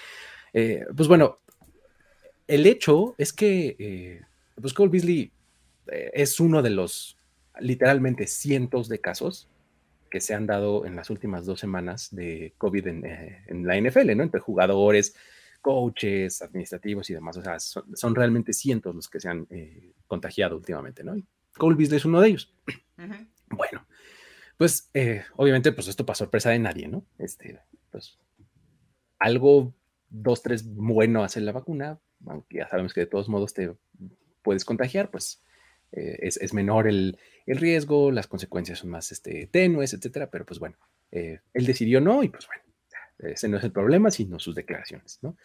[0.54, 1.40] eh, pues bueno,
[2.48, 4.22] el hecho es que eh,
[4.60, 5.32] pues Cole Beasley
[5.88, 7.18] eh, es uno de los
[7.60, 9.48] literalmente cientos de casos
[10.10, 14.16] que se han dado en las últimas dos semanas de COVID en, eh, la NFL,
[14.16, 14.24] ¿no?
[14.24, 15.16] Entre jugadores,
[15.62, 17.38] coaches, administrativos y demás.
[17.38, 19.48] O sea, son, realmente cientos los que se han
[20.08, 21.18] contagiado últimamente, ¿no?
[21.18, 21.26] Y
[21.58, 22.54] Cole Beasley es uno de ellos.
[23.50, 23.86] Bueno,
[24.58, 24.90] pues
[25.36, 27.06] obviamente, pues esto para sorpresa de nadie, ¿no?
[27.18, 27.60] Este,
[27.92, 28.18] pues
[29.20, 29.74] algo,
[30.10, 33.76] dos, tres bueno hace la vacuna, aunque ya sabemos que de todos modos te
[34.42, 35.42] puedes contagiar, pues
[35.92, 37.18] eh, es, menor el,
[37.48, 40.78] riesgo, las consecuencias son más este, tenues, etcétera, pero pues bueno,
[41.12, 42.64] eh, él decidió no y pues bueno,
[43.20, 45.38] ese no es el problema, sino sus declaraciones, ¿no?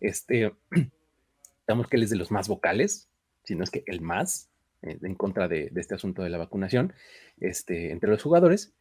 [0.00, 0.52] Este,
[1.66, 3.08] digamos que él es de los más vocales,
[3.44, 4.50] si no es que el más,
[4.82, 6.92] eh, en contra de, de, este asunto de la vacunación,
[7.38, 8.74] este, entre los jugadores.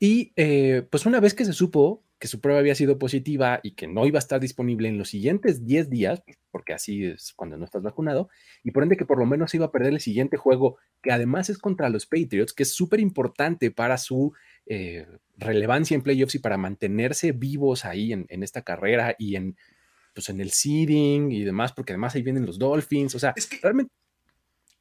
[0.00, 0.32] Y
[0.90, 4.04] pues una vez que se supo que su prueba había sido positiva y que no
[4.04, 7.82] iba a estar disponible en los siguientes 10 días, porque así es cuando no estás
[7.82, 8.28] vacunado,
[8.64, 11.48] y por ende que por lo menos iba a perder el siguiente juego, que además
[11.48, 14.32] es contra los Patriots, que es súper importante para su
[14.66, 15.06] eh,
[15.36, 19.56] relevancia en playoffs y para mantenerse vivos ahí en, esta carrera y en,
[20.12, 23.46] pues en el seeding y demás, porque además ahí vienen los Dolphins, o sea, es
[23.46, 23.92] que, realmente...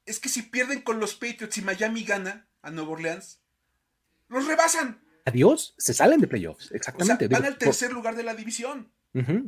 [0.06, 3.42] Es que si pierden con los Patriots y Miami gana a Nueva Orleans,
[4.28, 7.28] los rebasan adiós, se salen de playoffs, exactamente.
[7.28, 8.90] van al tercer lugar de la división.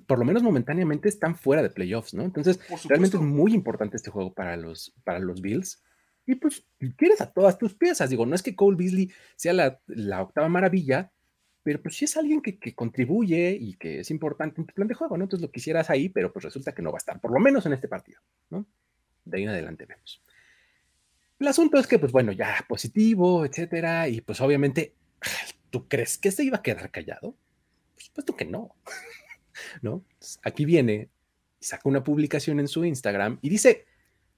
[0.08, 2.24] por lo menos momentáneamente están fuera de playoffs, ¿no?
[2.24, 5.82] Entonces, realmente es muy importante este juego para los, para los Bills.
[6.26, 6.66] Y pues,
[6.98, 8.10] quieres a todas tus piezas.
[8.10, 11.12] Digo, no es que Cole Beasley sea la, octava maravilla,
[11.64, 14.96] pero pues sí es alguien que, contribuye y que es importante en tu plan de
[14.96, 15.24] juego, ¿no?
[15.24, 17.66] Entonces lo quisieras ahí, pero pues resulta que no va a estar, por lo menos
[17.66, 18.66] en este partido, ¿no?
[19.24, 20.22] De ahí en adelante vemos.
[21.40, 24.96] El asunto es que, pues bueno, ya positivo, etcétera, y pues obviamente
[25.70, 27.36] ¿Tú crees que se iba a quedar callado?
[27.94, 28.76] Por supuesto que no.
[29.82, 30.04] ¿No?
[30.44, 31.10] Aquí viene
[31.60, 33.86] y saca una publicación en su Instagram y dice,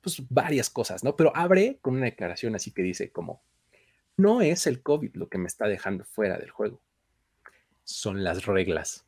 [0.02, 1.16] pues varias cosas, ¿no?
[1.16, 3.44] Pero abre con una declaración así que dice como,
[4.18, 6.82] no es el COVID lo que me está dejando fuera del juego,
[7.84, 9.06] son las reglas.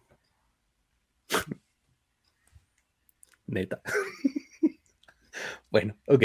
[3.47, 3.81] Neta.
[5.71, 6.23] bueno, ok.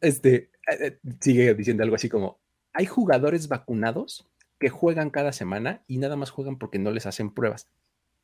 [0.00, 2.41] Este, eh, eh, sigue diciendo algo así como,
[2.72, 7.32] hay jugadores vacunados que juegan cada semana y nada más juegan porque no les hacen
[7.32, 7.68] pruebas.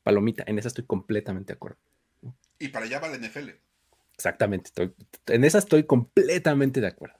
[0.03, 1.77] Palomita, en esa estoy completamente de acuerdo.
[2.57, 3.49] Y para allá va la NFL.
[4.13, 4.71] Exactamente,
[5.27, 7.17] en esa estoy completamente de acuerdo.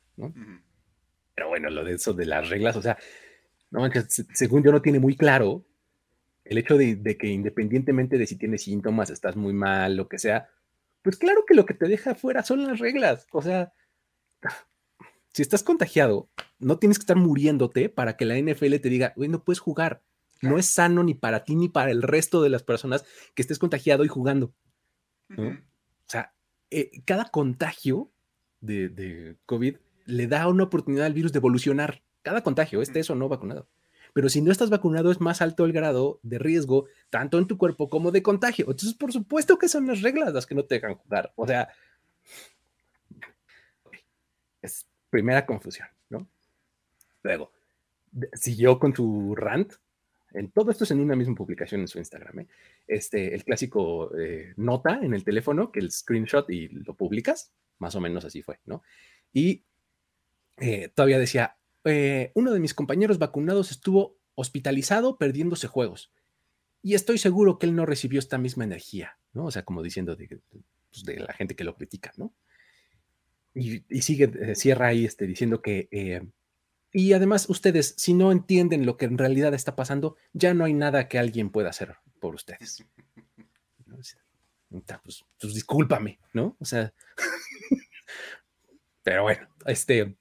[1.35, 2.97] Pero bueno, lo de eso de las reglas, o sea,
[4.33, 5.65] según yo no tiene muy claro
[6.43, 10.17] el hecho de, de, que independientemente de si tienes síntomas, estás muy mal, lo que
[10.17, 10.49] sea,
[11.01, 13.27] pues claro que lo que te deja fuera son las reglas.
[13.31, 13.71] O sea,
[15.33, 19.29] si estás contagiado, no tienes que estar muriéndote para que la NFL te diga, güey,
[19.29, 20.01] no puedes jugar.
[20.41, 23.05] No es sano ni para ti ni para el resto de las personas
[23.35, 24.53] que estés contagiado y jugando.
[25.37, 25.55] O
[26.07, 26.33] sea,
[26.71, 28.11] eh, cada contagio
[28.61, 32.01] de, COVID le da una oportunidad al virus de evolucionar.
[32.21, 33.67] Cada contagio, este es o no vacunado.
[34.13, 37.57] Pero si no estás vacunado, es más alto el grado de riesgo, tanto en tu
[37.57, 38.65] cuerpo como de contagio.
[38.65, 41.31] Entonces, por supuesto que son las reglas las que no te dejan jugar.
[41.35, 41.69] O sea,
[44.61, 46.27] es primera confusión, ¿no?
[47.23, 47.51] Luego,
[48.33, 49.73] siguió con su rant.
[50.31, 52.39] En, todo esto es en una misma publicación en su Instagram.
[52.39, 52.47] ¿eh?
[52.87, 57.95] Este, el clásico eh, nota en el teléfono, que el screenshot y lo publicas, más
[57.95, 58.83] o menos así fue, ¿no?
[59.33, 59.63] Y
[60.57, 66.11] eh, todavía decía, eh, uno de mis compañeros vacunados estuvo hospitalizado perdiéndose juegos.
[66.81, 69.45] Y estoy seguro que él no recibió esta misma energía, ¿no?
[69.45, 70.39] O sea, como diciendo de,
[70.91, 72.33] pues, la gente que lo critica, ¿no?
[73.53, 76.21] Y, sigue, eh, cierra ahí este, diciendo que, eh,
[76.91, 80.73] y además ustedes, si no entienden lo que en realidad está pasando, ya no hay
[80.73, 82.83] nada que alguien pueda hacer por ustedes.
[84.69, 86.55] Pues, pues, discúlpame, ¿no?
[86.59, 86.93] O sea,
[89.03, 90.15] pero bueno, este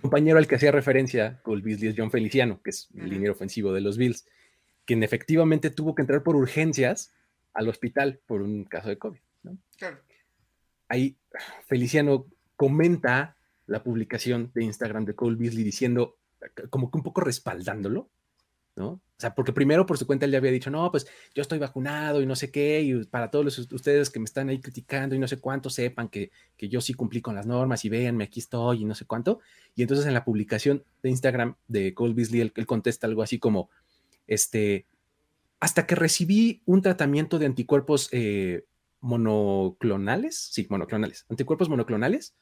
[0.00, 3.72] compañero al que hacía referencia, Cole Beasley, es John Feliciano, que es el liniero ofensivo
[3.72, 4.26] de los Bills,
[4.84, 7.14] quien efectivamente tuvo que entrar por urgencias
[7.54, 9.20] al hospital por un caso de COVID.
[9.44, 9.58] ¿no?
[9.78, 9.98] Claro.
[10.94, 11.16] Ahí
[11.66, 12.26] Feliciano
[12.56, 13.36] comenta
[13.66, 16.18] la publicación de Instagram de Cole Beasley diciendo,
[16.70, 18.10] como que un poco respaldándolo,
[18.76, 18.86] ¿no?
[18.86, 21.58] O sea, porque primero por su cuenta él le había dicho, no, pues yo estoy
[21.58, 25.18] vacunado y no sé qué, y para todos ustedes que me están ahí criticando y
[25.18, 28.40] no sé cuánto, sepan que, que yo sí cumplí con las normas y véanme, aquí
[28.40, 29.40] estoy y no sé cuánto.
[29.74, 33.38] Y entonces en la publicación de Instagram de Cole Beasley, él, él contesta algo así
[33.38, 33.70] como,
[34.26, 34.86] este,
[35.60, 38.64] hasta que recibí un tratamiento de anticuerpos eh,
[39.04, 42.34] monoclonales, sí, monoclonales, anticuerpos monoclonales,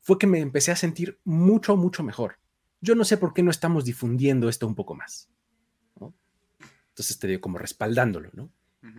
[0.00, 2.38] fue que me empecé a sentir mucho, mucho mejor.
[2.80, 5.30] Yo no sé por qué no estamos difundiendo esto un poco más.
[6.88, 8.52] Entonces te digo, como respaldándolo, ¿no?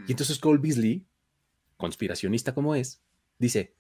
[0.08, 1.06] Y entonces Cole Beasley,
[1.76, 3.04] conspiracionista como es,
[3.38, 3.76] dice,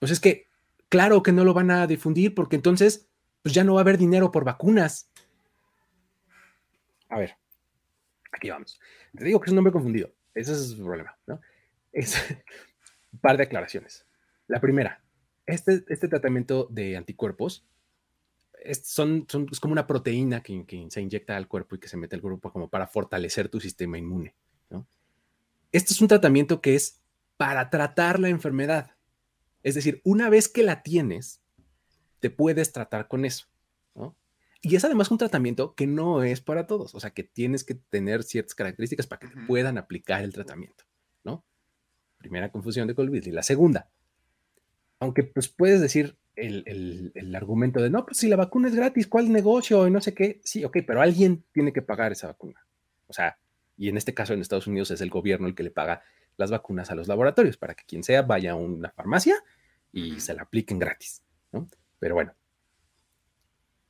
[0.00, 0.48] pues es que,
[0.88, 3.08] claro que no lo van a difundir porque entonces,
[3.42, 5.10] pues ya no va a haber dinero por vacunas.
[7.08, 7.36] A ver,
[8.32, 8.80] aquí vamos.
[9.16, 10.12] Te digo que es un nombre confundido.
[10.34, 11.40] Ese es el problema, ¿no?
[11.98, 12.14] Es
[13.12, 14.06] un par de aclaraciones.
[14.46, 15.02] La primera,
[15.46, 17.66] este, este tratamiento de anticuerpos
[18.62, 22.14] es, son, es como una proteína que, se inyecta al cuerpo y que se mete
[22.14, 24.34] al cuerpo como para fortalecer tu sistema inmune.
[24.70, 24.86] ¿no?
[25.72, 27.00] Este es un tratamiento que es
[27.36, 28.92] para tratar la enfermedad.
[29.64, 31.42] Es decir, una vez que la tienes,
[32.20, 33.46] te puedes tratar con eso.
[33.96, 34.16] ¿no?
[34.62, 37.74] Y es además un tratamiento que no es para todos, o sea, que tienes que
[37.74, 40.84] tener ciertas características para que te puedan aplicar el tratamiento,
[41.24, 41.44] ¿no?
[42.18, 43.24] Primera confusión de COVID.
[43.24, 43.88] Y la segunda,
[45.00, 49.06] aunque pues puedes decir el, el, argumento de, no, pues si la vacuna es gratis,
[49.06, 49.86] ¿cuál negocio?
[49.86, 50.40] Y no sé qué.
[50.44, 52.64] Sí, ok, pero alguien tiene que pagar esa vacuna.
[53.06, 53.38] O sea,
[53.76, 56.02] y en este caso en Estados Unidos es el gobierno el que le paga
[56.36, 59.36] las vacunas a los laboratorios para que quien sea vaya a una farmacia
[59.92, 61.68] y se la apliquen gratis, ¿no?
[61.98, 62.34] Pero bueno.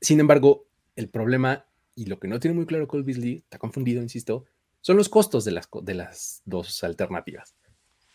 [0.01, 0.66] Sin embargo,
[0.97, 1.66] el problema
[1.99, 4.45] y lo que no tiene muy claro Cole Beasley, está confundido, insisto,
[4.81, 7.57] son los costos de las, de las dos alternativas.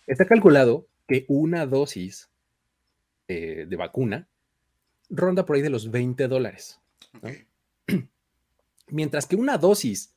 [0.07, 2.29] Está calculado que una dosis
[3.27, 4.27] eh, de vacuna
[5.09, 6.79] ronda por ahí de los 20 dólares.
[8.87, 10.13] Mientras que una dosis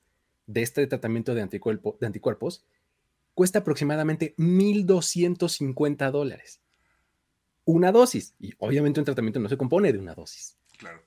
[0.46, 2.64] de este tratamiento de, de anticuerpos
[3.34, 6.60] cuesta aproximadamente 1.250 dólares.
[7.64, 8.34] Una dosis.
[8.38, 10.56] Y obviamente un tratamiento no se compone de una dosis.
[10.78, 11.02] Claro.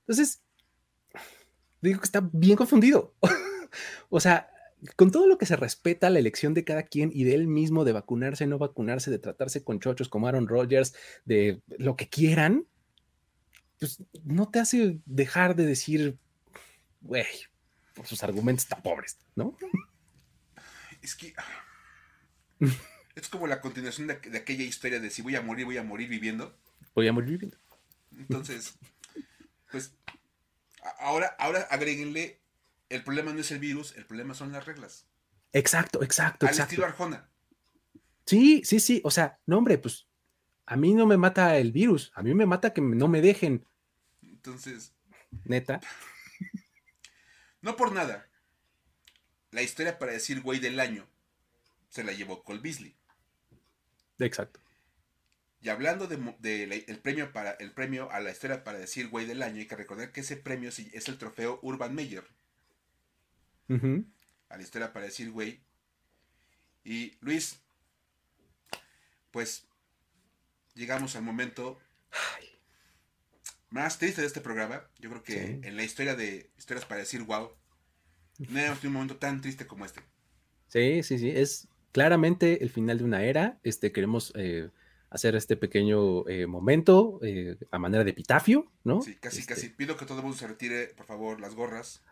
[0.00, 0.40] Entonces,
[1.82, 3.14] digo que está bien confundido.
[4.08, 4.50] o sea,
[4.96, 7.84] con todo lo que se respeta la elección de cada quien y de él mismo
[7.84, 12.66] de vacunarse, no vacunarse, de tratarse con chochos como Aaron Rodgers, de lo que quieran,
[13.78, 16.18] pues no te hace dejar de decir,
[17.00, 17.26] güey,
[17.94, 19.56] por sus argumentos tan pobres, ¿no?
[21.02, 21.34] Es que
[23.14, 25.82] es como la continuación de, de, aquella historia de si voy a morir, voy a
[25.82, 26.56] morir viviendo.
[26.94, 27.56] Voy a morir viviendo.
[28.16, 28.74] Entonces,
[29.70, 29.92] pues
[30.98, 32.40] ahora, ahora agréguenle
[32.90, 35.06] el problema no es el virus, el problema son las reglas.
[35.52, 36.46] Exacto, exacto.
[36.46, 36.72] Al exacto.
[36.72, 37.28] estilo Arjona.
[38.26, 39.00] Sí, sí, sí.
[39.04, 40.06] O sea, no, hombre, pues
[40.66, 43.64] a mí no me mata el virus, a mí me mata que no me dejen.
[44.22, 44.92] Entonces.
[45.44, 45.80] Neta.
[47.60, 48.28] No por nada.
[49.50, 51.08] La historia para decir güey del año
[51.88, 52.96] se la llevó Cole Beasley.
[54.20, 54.60] Exacto.
[55.60, 59.42] Y hablando de, el, premio para, el premio a la historia para decir güey del
[59.42, 62.28] año, hay que recordar que ese premio es el trofeo Urban Meyer
[63.68, 65.60] a la historia para decir, güey.
[66.84, 67.60] Y Luis,
[69.30, 69.66] pues
[70.74, 71.78] llegamos al momento
[73.70, 74.88] más triste de este programa.
[74.98, 77.50] Yo creo que en la historia de historias para decir, wow,
[78.38, 80.00] no hemos tenido un momento tan triste como este.
[80.68, 81.30] Sí, sí, sí.
[81.30, 83.58] Es claramente el final de una era.
[83.62, 84.70] Este, queremos eh,
[85.10, 89.02] hacer este pequeño eh, momento eh, a manera de epitafio, ¿no?
[89.02, 89.68] Sí, casi, este casi.
[89.70, 92.02] Pido que todo el mundo se retire, por favor, las gorras.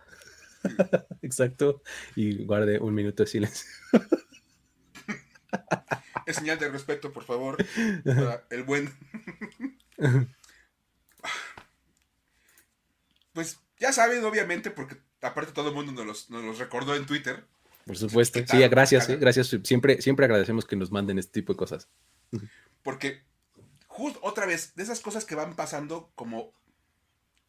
[1.22, 1.82] Exacto.
[2.14, 3.66] Y guarde un minuto de silencio.
[6.26, 7.56] es señal de respeto, por favor.
[8.50, 8.92] el buen.
[13.32, 17.44] pues ya saben, obviamente, porque aparte todo el mundo nos los, recordó en Twitter.
[17.84, 18.40] Por supuesto.
[18.46, 19.56] Sí, gracias, eh, gracias.
[19.62, 21.88] Siempre, siempre agradecemos que nos manden este tipo de cosas.
[22.82, 23.22] Porque,
[23.86, 26.52] justo otra vez, de esas cosas que van pasando como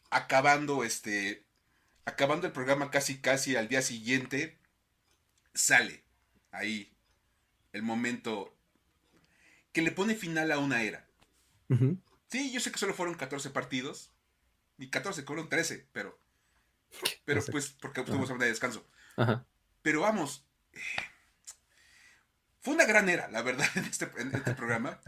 [0.09, 1.46] acabando este,
[2.07, 4.57] acabando el programa casi casi al día siguiente,
[5.53, 6.03] sale
[6.51, 6.95] ahí
[7.73, 8.55] el momento
[9.73, 11.05] que le pone final a una era.
[12.29, 14.13] Sí, yo sé que solo fueron 14 partidos,
[14.77, 16.17] y 14, fueron 13, pero,
[17.25, 18.87] pero pues, porque tuvimos de descanso.
[19.81, 20.79] Pero vamos, eh,
[22.61, 25.01] fue una gran era, la verdad, en este, este programa,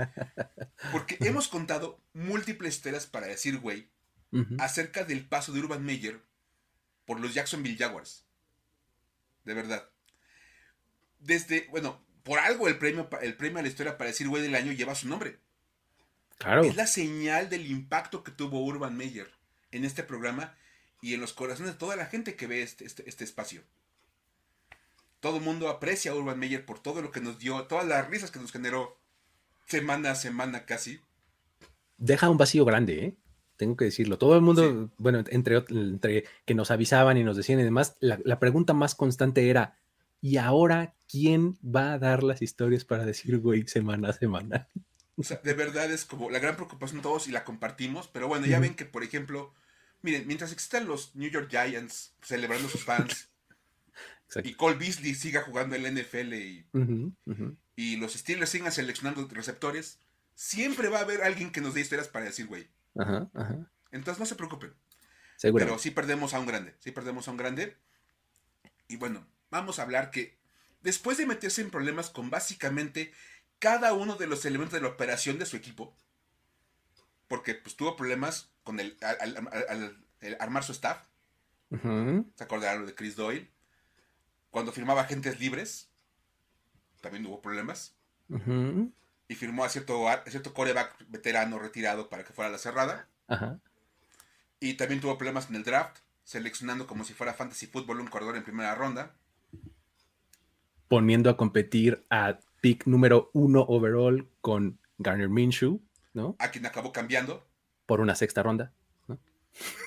[0.91, 3.89] porque hemos contado múltiples historias para decir, güey,
[4.59, 6.28] acerca del paso de Urban Meyer
[7.09, 8.23] por los Jacksonville Jaguars.
[9.43, 9.89] De verdad.
[11.17, 14.53] Desde, bueno, por algo el premio, el premio a la historia para decir güey del
[14.53, 15.39] año lleva su nombre.
[16.37, 16.63] Claro.
[16.63, 19.27] Es la señal del impacto que tuvo Urban Meyer
[19.71, 20.55] en este programa
[21.01, 23.63] y en los corazones de toda la gente que ve este, este, este espacio.
[25.19, 28.07] Todo el mundo aprecia a Urban Meyer por todo lo que nos dio, todas las
[28.07, 28.99] risas que nos generó
[29.65, 31.01] semana a semana casi.
[31.97, 33.17] Deja un vacío grande, ¿eh?
[33.59, 34.17] Tengo que decirlo.
[34.17, 38.39] Todo el mundo, bueno, entre, entre que nos avisaban y nos decían y demás, la,
[38.39, 39.77] pregunta más constante era,
[40.21, 44.69] ¿y ahora quién va a dar las historias para decir, güey, semana a semana?
[45.17, 48.29] O sea, de verdad es como la gran preocupación de todos y la compartimos, pero
[48.29, 49.53] bueno, ya ven que, por ejemplo,
[50.01, 53.29] miren, mientras existan los New York Giants celebrando sus fans
[54.41, 56.65] y Cole Beasley siga jugando en la NFL y,
[57.75, 59.99] y los Steelers sigan seleccionando receptores,
[60.33, 63.71] siempre va a haber alguien que nos dé historias para decir, güey, Ajá, ajá.
[63.91, 64.73] Entonces no se preocupen.
[65.41, 67.77] Pero sí perdemos a un grande, sí perdemos a un grande.
[68.87, 70.37] Y bueno, vamos a hablar que
[70.81, 73.13] después de meterse en problemas con básicamente
[73.59, 75.95] cada uno de los elementos de la operación de su equipo,
[77.27, 80.05] porque pues tuvo problemas con el, al,
[80.39, 81.05] armar su staff,
[81.69, 83.49] ¿se acordarán de Chris Doyle?
[84.49, 85.89] Cuando firmaba agentes libres,
[87.01, 87.95] también hubo problemas
[89.29, 93.07] y firmó a cierto, cierto coreback veterano retirado para que fuera la cerrada.
[93.27, 93.59] Ajá.
[94.59, 98.35] Y también tuvo problemas en el draft, seleccionando como si fuera fantasy football un corredor
[98.35, 99.15] en primera ronda.
[100.87, 105.79] Poniendo a competir a pick número uno overall con Garner Minshew,
[106.13, 106.35] ¿no?
[106.39, 107.47] A quien acabó cambiando.
[107.85, 108.73] Por una sexta ronda.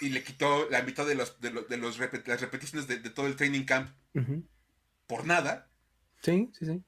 [0.01, 3.65] Y le quitó la mitad de, los, de, los, las repeticiones de, todo el training
[3.65, 3.91] camp.
[5.09, 5.69] Por nada.
[6.23, 6.83] Sí, sí, sí.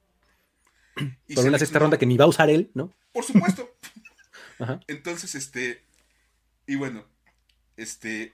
[1.35, 2.93] Por una sexta ronda que ni va a usar él, ¿no?
[3.11, 3.75] Por supuesto.
[4.87, 5.83] Entonces, este.
[6.67, 7.05] Y bueno,
[7.77, 8.33] este.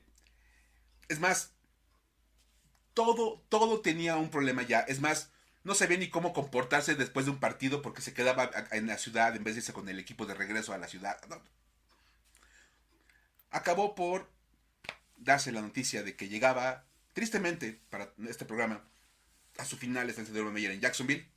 [1.08, 1.54] Es más,
[2.94, 4.82] todo, todo tenía un problema ya.
[4.82, 5.32] Es más,
[5.64, 9.36] no sabía ni cómo comportarse después de un partido porque se quedaba en la ciudad
[9.36, 11.18] en vez de irse con el equipo de regreso a la ciudad.
[13.50, 14.30] Acabó por
[15.18, 18.84] darse la noticia de que llegaba, tristemente, para este programa,
[19.58, 21.28] a su final estancia de Meyer en Jacksonville.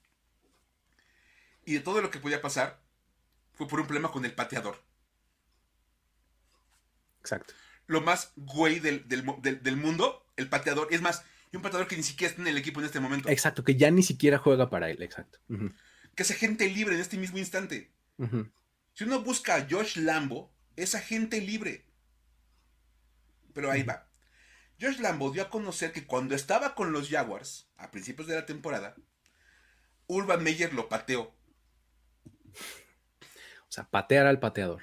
[1.65, 2.81] Y de todo lo que podía pasar,
[3.55, 4.83] fue por un problema con el pateador.
[7.21, 7.55] Exacto.
[7.87, 10.89] Lo más güey del, mundo, el pateador.
[10.91, 13.29] Es más, y un pateador que ni siquiera está en el equipo en este momento.
[13.29, 15.39] Exacto, que ya ni siquiera juega para él, exacto.
[16.15, 17.93] Que es agente libre en este mismo instante.
[18.95, 21.87] Si uno busca a Josh Lambo, es agente libre.
[23.53, 24.09] Pero ahí va.
[24.81, 28.47] Josh Lambo dio a conocer que cuando estaba con los Jaguars, a principios de la
[28.47, 28.97] temporada,
[30.07, 31.34] Urban Meyer lo pateó
[33.75, 34.83] sea, patear al pateador.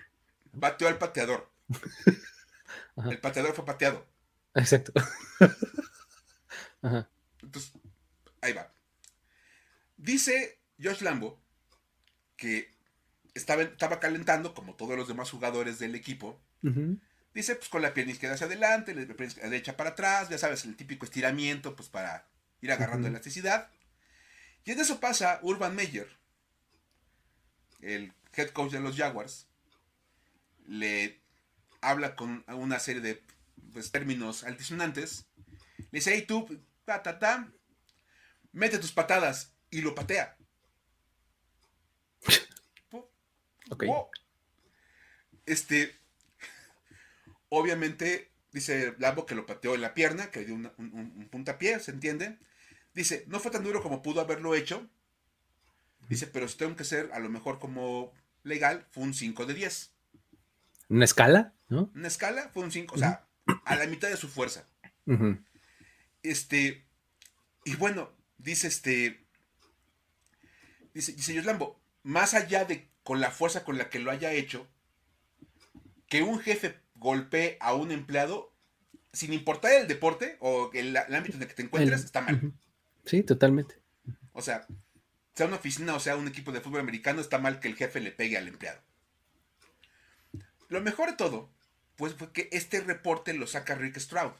[0.59, 1.49] Pateó al pateador.
[3.09, 4.05] El pateador fue pateado.
[4.53, 4.91] Exacto.
[7.41, 7.71] Entonces,
[8.41, 8.73] ahí va.
[9.97, 11.41] Dice Josh Lambo
[12.35, 12.69] que
[13.33, 16.41] estaba, estaba calentando, como todos los demás jugadores del equipo.
[17.33, 20.65] Dice, pues con la pierna izquierda hacia adelante, la pierna derecha para atrás, ya sabes,
[20.65, 22.27] el típico estiramiento, pues para
[22.61, 23.69] ir agarrando elasticidad.
[24.65, 26.07] Y en eso pasa Urban Meyer,
[27.81, 29.47] el head coach de los Jaguars,
[30.65, 31.21] le
[31.81, 33.23] habla con una serie de
[33.73, 35.25] pues, términos altisonantes.
[35.77, 36.47] Le dice, hey tú,
[36.85, 37.51] ta, ta, ta,
[38.51, 40.37] mete tus patadas y lo patea.
[45.45, 45.97] Este,
[47.49, 51.91] obviamente, dice Lambo que lo pateó en la pierna, que dio un, un puntapié, ¿se
[51.91, 52.37] entiende?
[52.93, 54.89] Dice, no fue tan duro como pudo haberlo hecho,
[56.11, 58.11] Dice, pero si tengo que ser a lo mejor como
[58.43, 59.91] legal, fue un 5 de 10.
[60.89, 61.53] ¿Una escala?
[61.69, 61.91] ¿No?
[61.95, 63.25] Una escala fue un 5, o sea,
[63.65, 64.65] a la mitad de su fuerza.
[66.23, 66.85] Este,
[67.65, 69.25] y bueno, dice este,
[70.93, 74.67] dice, dice Lambo, más allá de con la fuerza con la que lo haya hecho,
[76.07, 78.53] que un jefe golpee a un empleado,
[79.13, 82.53] sin importar el deporte o el, ámbito en el que te encuentres, está mal.
[83.05, 83.79] Sí, totalmente.
[84.33, 84.67] O sea,
[85.41, 87.99] sea una oficina o sea un equipo de fútbol americano, está mal que el jefe
[87.99, 88.79] le pegue al empleado.
[90.69, 91.49] Lo mejor de todo
[91.95, 94.33] pues fue que este reporte lo saca Rick Stroud.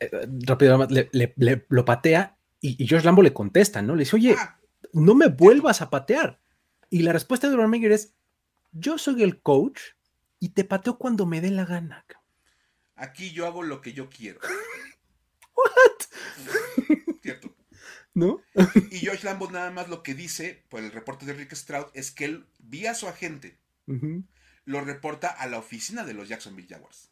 [0.00, 0.10] Eh,
[0.46, 3.94] rápido, le, lo patea y, George Lambo le contesta, ¿no?
[3.94, 4.58] Le dice, oye, ah.
[4.92, 6.40] no me vuelvas a patear.
[6.90, 8.14] Y la respuesta de Urban Meyer es,
[8.72, 9.80] yo soy el coach
[10.40, 12.04] y te pateo cuando me dé la gana.
[12.96, 14.40] Aquí yo hago lo que yo quiero.
[15.54, 17.16] What?
[17.22, 17.61] Cierto.
[18.14, 18.42] ¿No?
[18.90, 22.10] y George Lambo nada más lo que dice por el reporte de Rick Stroud es
[22.10, 23.58] que él, vía su agente,
[24.64, 27.10] lo reporta a la oficina de los Jacksonville Jaguars.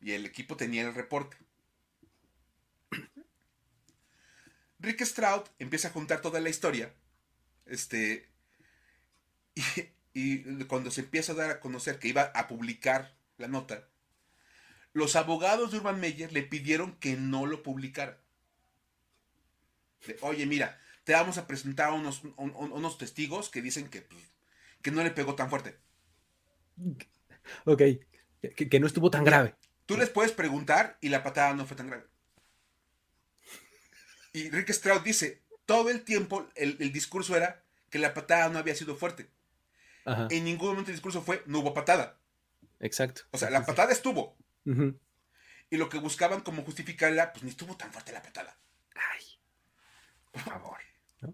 [0.00, 1.36] Y el equipo tenía el reporte.
[4.82, 6.92] Rick Stroud empieza a juntar toda la historia.
[7.66, 8.28] Este.
[10.14, 13.88] Y, cuando se empieza a dar a conocer que iba a publicar la nota,
[14.92, 18.18] los abogados de Urban Meyer le pidieron que no lo publicara.
[20.20, 24.22] Oye, mira, te vamos a presentar unos, unos testigos que dicen que, pues,
[24.82, 25.78] que no le pegó tan fuerte.
[27.64, 27.82] Ok,
[28.56, 29.54] que, no estuvo tan grave.
[29.86, 32.06] Tú les puedes preguntar y la patada no fue tan grave.
[34.32, 38.74] Y Rick Stroud dice, todo el tiempo el, discurso era que la patada no había
[38.74, 39.28] sido fuerte.
[40.30, 42.18] En ningún momento el discurso fue, no hubo patada.
[42.80, 43.22] Exacto.
[43.30, 44.36] O sea, la patada estuvo.
[44.64, 48.56] Y lo que buscaban como justificarla, pues ni estuvo tan fuerte la patada.
[48.94, 49.24] Ay,
[50.30, 50.78] por favor.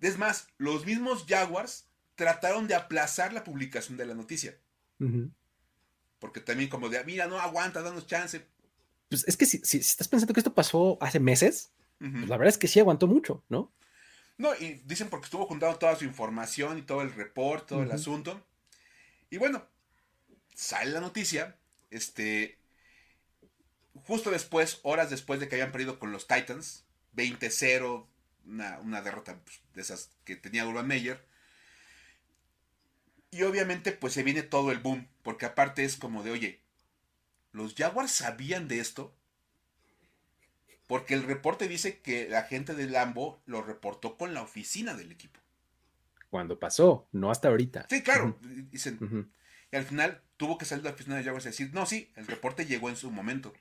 [0.01, 4.59] Es más, los mismos Jaguars trataron de aplazar la publicación de la noticia.
[6.19, 8.45] Porque también como de, mira, no aguanta, danos chance.
[9.09, 12.53] Pues es que si, si, estás pensando que esto pasó hace meses, pues la verdad
[12.53, 13.73] es que sí aguantó mucho, ¿no?
[14.37, 17.91] No, y dicen porque estuvo juntando toda su información y todo el reporte, todo el
[17.91, 18.45] asunto.
[19.31, 19.67] Y bueno,
[20.55, 21.57] sale la noticia,
[21.91, 22.59] este,
[24.05, 26.85] justo después, horas después de que habían perdido con los Titans,
[27.17, 28.07] 20-0,
[28.47, 31.25] una, una, derrota pues, de esas que tenía Urban Meyer.
[33.31, 36.61] Y obviamente pues se viene todo el boom, porque aparte es como de, oye,
[37.53, 39.15] ¿los Jaguars sabían de esto?
[40.87, 45.13] Porque el reporte dice que la gente de Lambo lo reportó con la oficina del
[45.13, 45.39] equipo.
[46.31, 47.87] Cuando pasó, no hasta ahorita.
[47.91, 48.39] Sí, claro.
[48.41, 49.31] Dicen.
[49.71, 52.11] Y al final tuvo que salir de la oficina de Jaguars y decir, no, sí,
[52.17, 53.53] el reporte llegó en su momento.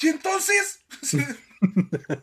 [0.00, 0.80] Y entonces...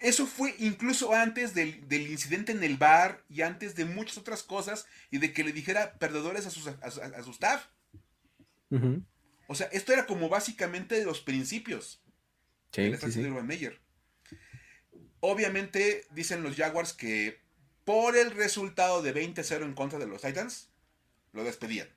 [0.00, 4.86] Eso fue incluso antes del, incidente en el bar y antes de muchas otras cosas
[5.10, 7.66] y de que le dijera perdedores a, sus, a, su staff.
[9.48, 12.00] O sea, esto era como básicamente de los principios
[12.72, 13.80] sí, Meyer.
[15.20, 17.40] Obviamente dicen los Jaguars que
[17.84, 20.68] por el resultado de 20-0 en contra de los Titans,
[21.32, 21.88] lo despedían.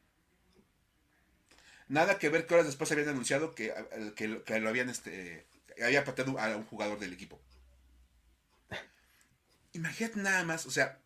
[1.90, 3.74] Nada que ver que horas después habían anunciado que,
[4.16, 5.46] que, lo habían este,
[5.84, 7.42] había pateado a un jugador del equipo.
[9.74, 11.00] Imagínate nada más, o sea,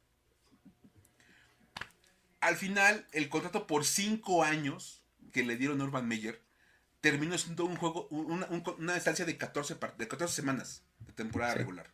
[2.42, 6.42] al final el contrato por cinco años que le dieron a Urban Meyer
[7.02, 11.92] terminó siendo un juego, una, una estancia de 14, de 14 semanas de temporada regular.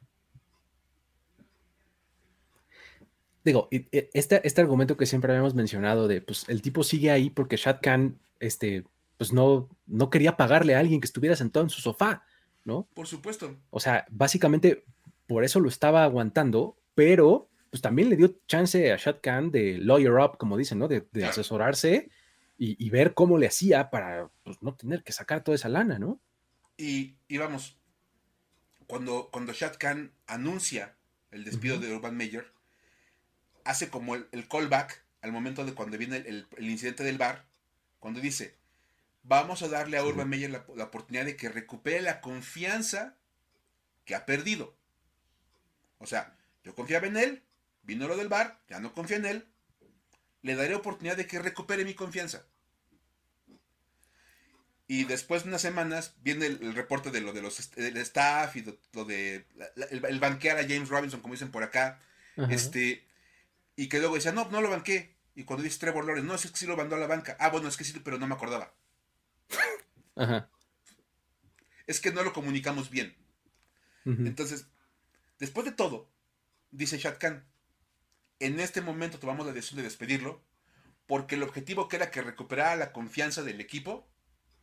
[3.44, 7.58] Digo, este, este argumento que siempre habíamos mencionado de, pues, el tipo sigue ahí porque
[7.58, 8.86] Shad Khan, este,
[9.17, 12.24] pues no, no quería pagarle a alguien que estuviera sentado en su sofá,
[12.63, 12.87] ¿no?
[12.93, 13.57] Por supuesto.
[13.70, 14.86] O sea, básicamente
[15.28, 19.78] por eso lo estaba aguantando, pero pues también le dio chance a Shad Khan de
[19.78, 20.87] lawyer up, como dicen, ¿no?
[20.87, 22.09] De, asesorarse
[22.57, 26.20] y, ver cómo le hacía para pues, no tener que sacar toda esa lana, ¿no?
[26.78, 27.78] Y, vamos,
[28.87, 30.97] cuando, cuando Shad Khan anuncia
[31.32, 32.51] el despido de Urban Meyer,
[33.63, 37.45] hace como el, callback al momento de cuando viene el, incidente del bar,
[38.00, 38.55] cuando dice,
[39.24, 43.16] vamos a darle a Urban Meyer la, la oportunidad de que recupere la confianza
[44.05, 44.76] que ha perdido.
[46.00, 47.43] O sea, yo confiaba en él,
[47.84, 49.47] vino lo del bar, ya no confía en él,
[50.42, 52.46] le daré oportunidad de que recupere mi confianza.
[54.88, 58.66] Y después de unas semanas viene el, reporte de lo de los del staff y
[58.93, 59.46] lo de
[59.92, 62.01] el, banquear a James Robinson, como dicen por acá.
[62.50, 63.05] Este,
[63.76, 65.13] y que luego decía, no, no lo banqué.
[65.39, 67.37] Y cuando dice Trevor Lawrence, no, es que sí lo mandó a la banca.
[67.39, 68.74] Ah, bueno, es que sí, pero no me acordaba.
[70.16, 70.49] Ajá.
[71.87, 73.16] Es que no lo comunicamos bien.
[74.05, 74.67] Entonces,
[75.39, 76.09] Después de todo,
[76.71, 77.45] dice Shad Khan,
[78.39, 80.41] en este momento tomamos la decisión de despedirlo
[81.07, 84.07] porque el objetivo que era que recuperara la confianza del equipo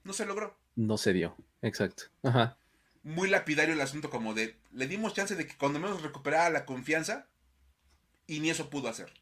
[0.05, 0.57] no se logró.
[0.77, 2.05] No se dio, exacto.
[2.23, 2.59] Ajá.
[3.03, 6.67] Muy lapidario el asunto como de, le dimos chance de que cuando menos recuperara la
[6.67, 7.27] confianza
[8.27, 9.13] y ni eso pudo hacer.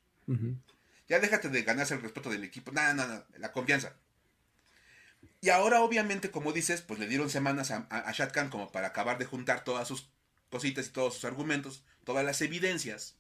[1.08, 3.94] Ya déjate de ganarse el respeto del equipo, nada, nada, la confianza.
[5.40, 8.88] Y ahora obviamente, como dices, pues le dieron semanas a, a, Shad Khan como para
[8.88, 10.08] acabar de juntar todas sus
[10.50, 13.16] cositas y todos sus argumentos, todas las evidencias.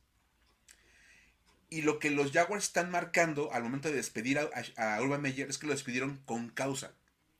[1.68, 5.50] Y lo que los Jaguars están marcando al momento de despedir a, a, Urban Meyer
[5.50, 6.94] es que lo despidieron con causa.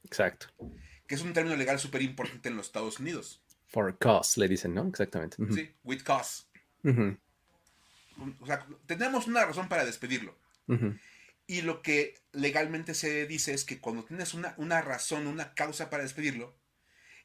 [0.05, 0.49] Exacto.
[1.07, 3.41] Que es un término legal súper importante en los Estados Unidos.
[3.69, 4.87] For cause, le dicen, ¿no?
[4.87, 5.37] Exactamente.
[5.55, 6.45] Sí, with cause.
[8.41, 10.37] O sea, tenemos una razón para despedirlo.
[11.47, 15.91] Y lo que legalmente se dice es que cuando tienes una, una razón, una causa
[15.91, 16.57] para despedirlo,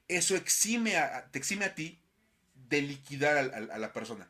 [0.10, 2.02] eso exime a, te exime a ti
[2.68, 4.30] de liquidar a, la persona.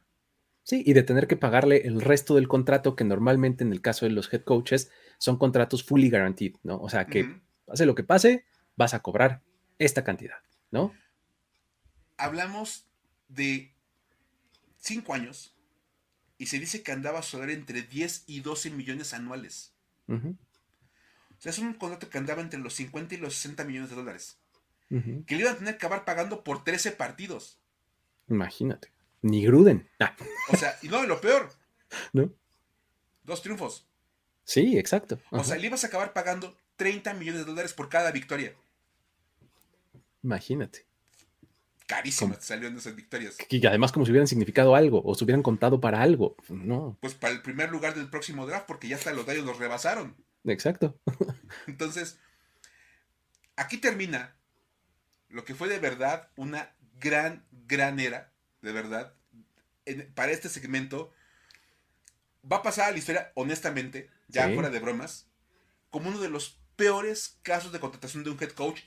[0.64, 4.06] Sí, y de tener que pagarle el resto del contrato que normalmente en el caso
[4.06, 6.80] de los head coaches son contratos fully guaranteed, ¿no?
[6.80, 8.46] O sea que pase lo que pase,
[8.76, 9.42] vas a cobrar
[9.80, 10.38] esta cantidad,
[10.70, 10.94] ¿no?
[12.18, 12.86] Hablamos
[13.30, 13.74] de
[14.78, 15.56] cinco años
[16.40, 19.74] y se dice que andaba a solar entre 10 y 12 millones anuales.
[20.08, 23.98] O sea, es un contrato que andaba entre los 50 y los 60 millones de
[23.98, 24.40] dólares.
[24.90, 27.60] Que le iban a tener que acabar pagando por 13 partidos.
[28.30, 28.92] Imagínate.
[29.22, 29.88] Ni Gruden.
[30.00, 30.16] Ah.
[30.48, 31.52] O sea, y no, lo peor.
[32.14, 32.34] ¿No?
[33.24, 33.86] Dos triunfos.
[34.46, 35.20] Sí, exacto.
[35.30, 38.56] O sea, le ibas a acabar pagando 30 millones de dólares por cada victoria.
[40.24, 40.86] Imagínate.
[41.90, 43.36] Carísimas salieron esas victorias.
[43.50, 46.36] Y además como si hubieran significado algo o se hubieran contado para algo.
[46.48, 47.00] No.
[47.02, 50.16] Pues para el primer lugar del próximo draft, porque ya hasta los Dallas los rebasaron.
[50.44, 51.02] Exacto.
[51.66, 52.20] Entonces,
[53.56, 54.36] aquí termina
[55.30, 59.16] lo que fue de verdad una gran, gran era, de verdad,
[60.14, 61.12] para este segmento.
[62.50, 65.28] Va a pasar a la historia, honestamente, ya fuera de bromas,
[65.90, 68.82] como uno de los peores casos de contratación de un head coach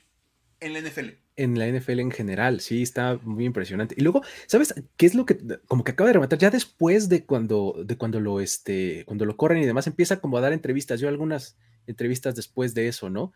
[0.63, 1.09] en la NFL.
[1.35, 3.95] En la NFL en general, sí, está muy impresionante.
[3.97, 5.37] Y luego, ¿sabes qué es lo que
[5.67, 6.39] como que acaba de rematar?
[6.39, 10.37] Ya después de cuando, de cuando lo este, cuando lo corren y demás, empieza como
[10.37, 10.99] a dar entrevistas.
[10.99, 11.57] Yo algunas
[11.87, 13.33] entrevistas después de eso, ¿no?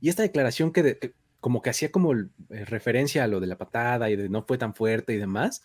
[0.00, 2.28] Y esta declaración que, como que hacía como eh,
[2.64, 5.62] referencia a lo de la patada y de no fue tan fuerte y demás,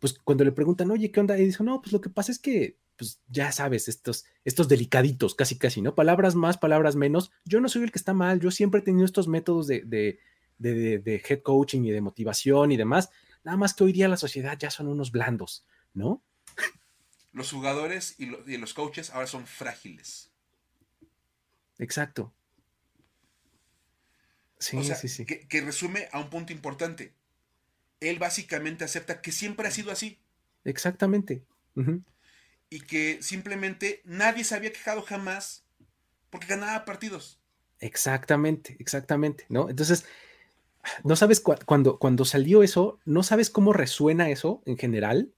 [0.00, 1.38] pues cuando le preguntan, oye, ¿qué onda?
[1.38, 5.34] Y dice, no, pues lo que pasa es que, pues ya sabes, estos, estos delicaditos,
[5.34, 5.94] casi, casi, ¿no?
[5.94, 7.30] Palabras más, palabras menos.
[7.44, 10.18] Yo no soy el que está mal, yo siempre he tenido estos métodos de, de,
[10.62, 13.10] head coaching y de motivación y demás.
[13.44, 16.22] Nada más que hoy día la sociedad ya son unos blandos, ¿no?
[17.32, 18.26] Los jugadores y,
[18.56, 20.30] los coaches ahora son frágiles.
[21.78, 22.32] Exacto.
[24.58, 25.26] Sí, sí, sí.
[25.26, 27.12] Que, resume a un punto importante.
[28.00, 30.20] Él básicamente acepta que siempre ha sido así.
[30.64, 31.44] Exactamente.
[32.70, 35.64] Y que simplemente nadie se había quejado jamás
[36.30, 37.40] porque ganaba partidos.
[37.80, 39.68] Exactamente, exactamente, ¿no?
[39.68, 40.06] Entonces,
[41.04, 45.32] no sabes cuando, cuando salió eso, no sabes cómo resuena eso en general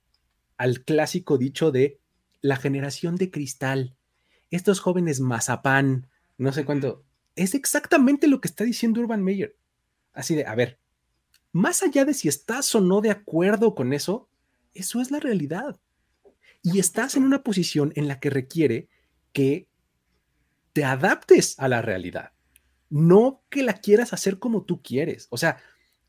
[0.57, 1.99] al clásico dicho de
[2.41, 3.95] la generación de cristal,
[4.49, 6.07] estos jóvenes mazapán,
[6.37, 7.03] no sé cuánto.
[7.35, 9.55] Es exactamente lo que está diciendo Urban Meyer.
[10.13, 10.79] Así de, a ver,
[11.51, 14.29] más allá de si estás o no de acuerdo con eso,
[14.73, 15.79] eso es la realidad.
[16.63, 18.89] Y estás en una posición en la que requiere
[19.33, 19.67] que
[20.73, 22.31] te adaptes a la realidad
[22.89, 25.27] no que la quieras hacer como tú quieres.
[25.29, 25.57] O sea,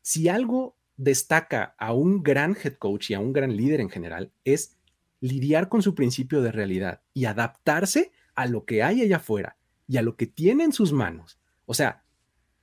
[0.01, 4.31] si algo destaca a un gran head coach y a un gran líder en general,
[4.43, 4.77] es
[5.21, 9.57] lidiar con su principio de realidad y adaptarse a lo que hay allá afuera
[9.87, 11.39] y a lo que tiene en sus manos.
[11.65, 12.03] O sea,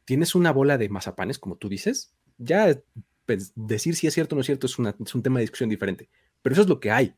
[0.05, 2.81] tienes una bola de mazapanes, como tú dices, ya
[3.27, 5.69] pues, decir si es cierto o no es cierto es, es un tema de discusión
[5.69, 6.09] diferente,
[6.43, 7.15] pero eso es lo que hay.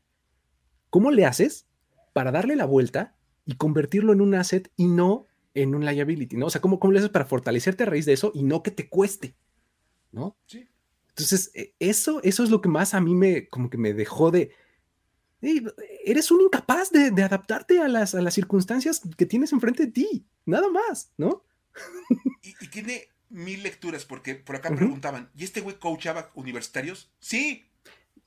[0.89, 1.67] ¿Cómo le haces
[2.13, 3.15] para darle la vuelta
[3.45, 6.47] y convertirlo en un asset y no en un liability, ¿no?
[6.47, 8.71] O sea, ¿cómo, cómo le haces para fortalecerte a raíz de eso y no que
[8.71, 9.35] te cueste,
[10.11, 10.37] ¿no?
[10.45, 10.67] Sí.
[11.09, 14.31] Entonces, e, eso, eso es lo que más a mí me, como que me dejó
[14.31, 14.51] de,
[15.41, 20.25] eres un incapaz de, adaptarte a las, a las, circunstancias que tienes enfrente de ti,
[20.45, 21.43] nada más, ¿no?
[22.61, 27.11] Y, tiene mil lecturas, porque por acá preguntaban, ¿y este güey coachaba universitarios?
[27.19, 27.65] Sí.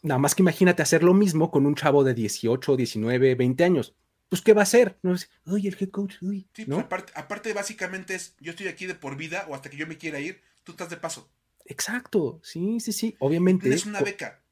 [0.02, 3.94] Nada más que imagínate hacer lo mismo con un chavo de 18, 19, 20 años
[4.32, 4.98] pues ¿qué va a hacer?
[5.02, 5.14] No
[5.44, 6.48] uy, el head coach, uy.
[6.54, 9.86] Sí, pues aparte, básicamente es, yo estoy aquí de por vida o hasta que yo
[9.86, 11.30] me quiera ir, tú estás de paso.
[11.66, 13.64] Exacto, sí, sí, sí, obviamente.
[13.64, 14.42] Tienes una beca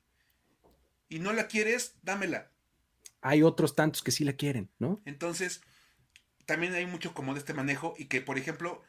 [1.09, 2.51] y no la quieres, dámela.
[3.23, 5.01] Hay otros tantos que sí la quieren, ¿no?
[5.07, 5.63] Entonces,
[6.45, 8.83] también hay mucho como de este manejo y que, por ejemplo,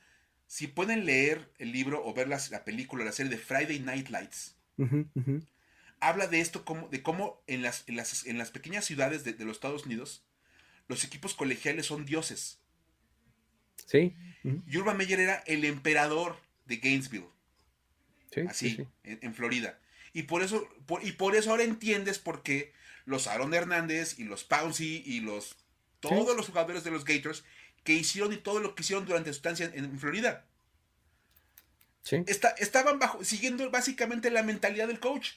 [0.48, 4.58] si pueden leer el libro o ver la, película, la serie de Friday Night Lights,
[6.02, 9.46] habla de esto, como, de cómo en las, en las, en las pequeñas ciudades de
[9.46, 10.26] los Estados Unidos,
[10.92, 12.60] los equipos colegiales son dioses.
[13.86, 14.14] Sí.
[14.44, 16.36] Y Urban Meyer era el emperador
[16.66, 17.30] de Gainesville.
[18.30, 19.80] Sí, así, En, Florida.
[20.12, 20.68] Y por eso,
[21.02, 22.74] y por eso ahora entiendes por qué
[23.06, 25.56] los Aaron Hernández y los Pouncy y los
[26.02, 27.46] todos los jugadores de los Gators
[27.86, 30.46] que hicieron y todo lo que hicieron durante su estancia en, Florida.
[32.04, 32.26] Sí.
[32.28, 35.32] estaban bajo, siguiendo básicamente la mentalidad del coach.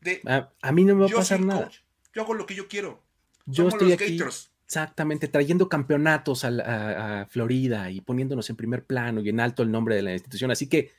[0.00, 1.70] De, a, mí no me va a pasar nada.
[2.12, 3.02] yo hago lo que yo quiero.
[3.46, 4.18] Yo estoy aquí.
[4.64, 9.94] Exactamente, trayendo campeonatos a, Florida y poniéndonos en primer plano y en alto el nombre
[9.94, 10.50] de la institución.
[10.50, 10.92] Así que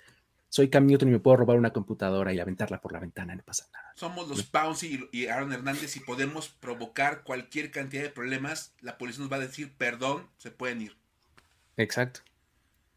[0.48, 3.42] soy Cam Newton y me puedo robar una computadora y aventarla por la ventana, no
[3.42, 3.92] pasa nada.
[3.96, 8.76] Somos los Pouncy y Aaron Hernández y podemos provocar cualquier cantidad de problemas.
[8.80, 10.96] La policía nos va a decir, perdón, se pueden ir.
[11.76, 12.20] Exacto.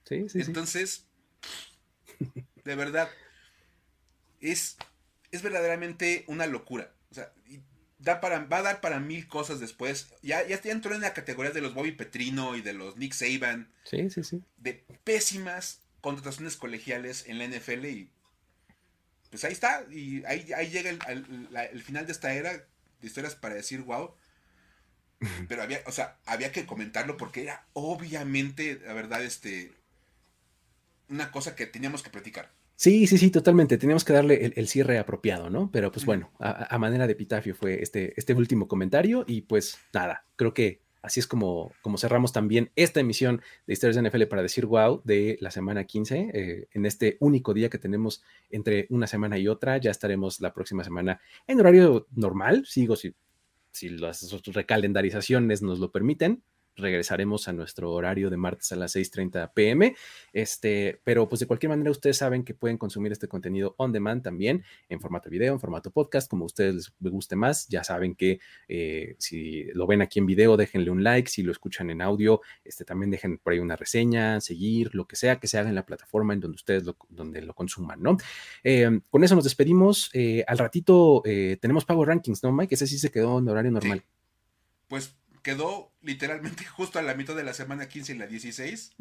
[0.05, 0.41] Sí, sí.
[0.43, 1.07] Entonces,
[2.65, 3.09] de verdad,
[4.41, 4.77] es,
[5.31, 6.93] es verdaderamente una locura.
[7.11, 7.33] O sea,
[7.99, 10.09] da para, va a dar para mil cosas después.
[10.23, 13.71] Ya, ya entró en la categoría de los Bobby Petrino y de los Nick Saban.
[13.85, 14.43] Sí, sí, sí.
[14.59, 18.11] De pésimas contrataciones colegiales en la NFL y
[19.31, 19.85] pues ahí está.
[19.91, 22.67] Y ahí, ahí llega el, final de esta era de
[23.07, 24.15] historias para decir wow.
[25.49, 29.73] Pero había, o sea, había que comentarlo porque era obviamente, la verdad, este,
[31.09, 32.51] una cosa que teníamos que platicar.
[32.77, 33.79] Sí, sí, sí, totalmente.
[33.79, 35.71] Teníamos que darle el, cierre apropiado, ¿no?
[35.73, 39.79] Pero pues bueno, a, a, manera de epitafio fue este, este último comentario y pues
[39.93, 44.25] nada, creo que Así es como, como cerramos también esta emisión de Historias de NFL
[44.25, 46.31] para decir wow de la semana 15.
[46.35, 50.53] Eh, en este único día que tenemos entre una semana y otra, ya estaremos la
[50.53, 52.67] próxima semana en horario normal.
[52.67, 53.15] Sigo si,
[53.71, 56.43] si las recalendarizaciones nos lo permiten
[56.77, 59.97] regresaremos a nuestro horario de martes a las 6:30 pm.
[60.33, 64.23] Este, pero pues de cualquier manera ustedes saben que pueden consumir este contenido on demand
[64.23, 67.69] también en formato video, en formato podcast, como a ustedes les guste más.
[67.69, 71.53] Ya saben que eh, si lo ven aquí en video, déjenle un like, si lo
[71.53, 75.47] escuchan en audio, este, también dejen por ahí una reseña, seguir, lo que sea que
[75.49, 78.17] se haga en la plataforma en donde ustedes lo, donde lo consuman, ¿no?
[78.63, 80.11] Eh, con eso nos despedimos.
[80.13, 81.23] Eh, al ratito
[81.61, 82.75] tenemos Power Rankings, ¿no, Mike?
[82.75, 84.03] Ese sí se quedó en horario normal.
[84.89, 85.17] Pues
[85.47, 88.97] quedó literalmente justo a la mitad de la semana 15 y la 16.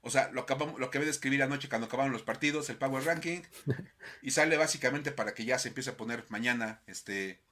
[0.00, 3.04] O sea, lo, acabamos, lo acabé de escribir anoche cuando acabaron los partidos, el Power
[3.04, 3.42] Ranking,
[4.22, 7.42] y sale básicamente para que ya se empiece a poner mañana este,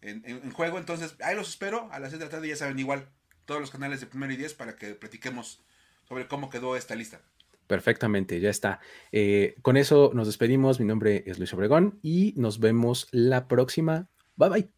[0.00, 0.78] en, juego.
[0.78, 3.10] Entonces, ahí los espero, a las 6 de la tarde ya saben igual,
[3.44, 5.62] todos los canales de primero y 10 para que platiquemos
[6.08, 7.20] sobre cómo quedó esta lista.
[7.66, 8.80] Perfectamente, ya está.
[9.12, 10.80] Eh, con eso nos despedimos.
[10.80, 14.08] Mi nombre es Luis Obregón y nos vemos la próxima.
[14.36, 14.77] Bye bye.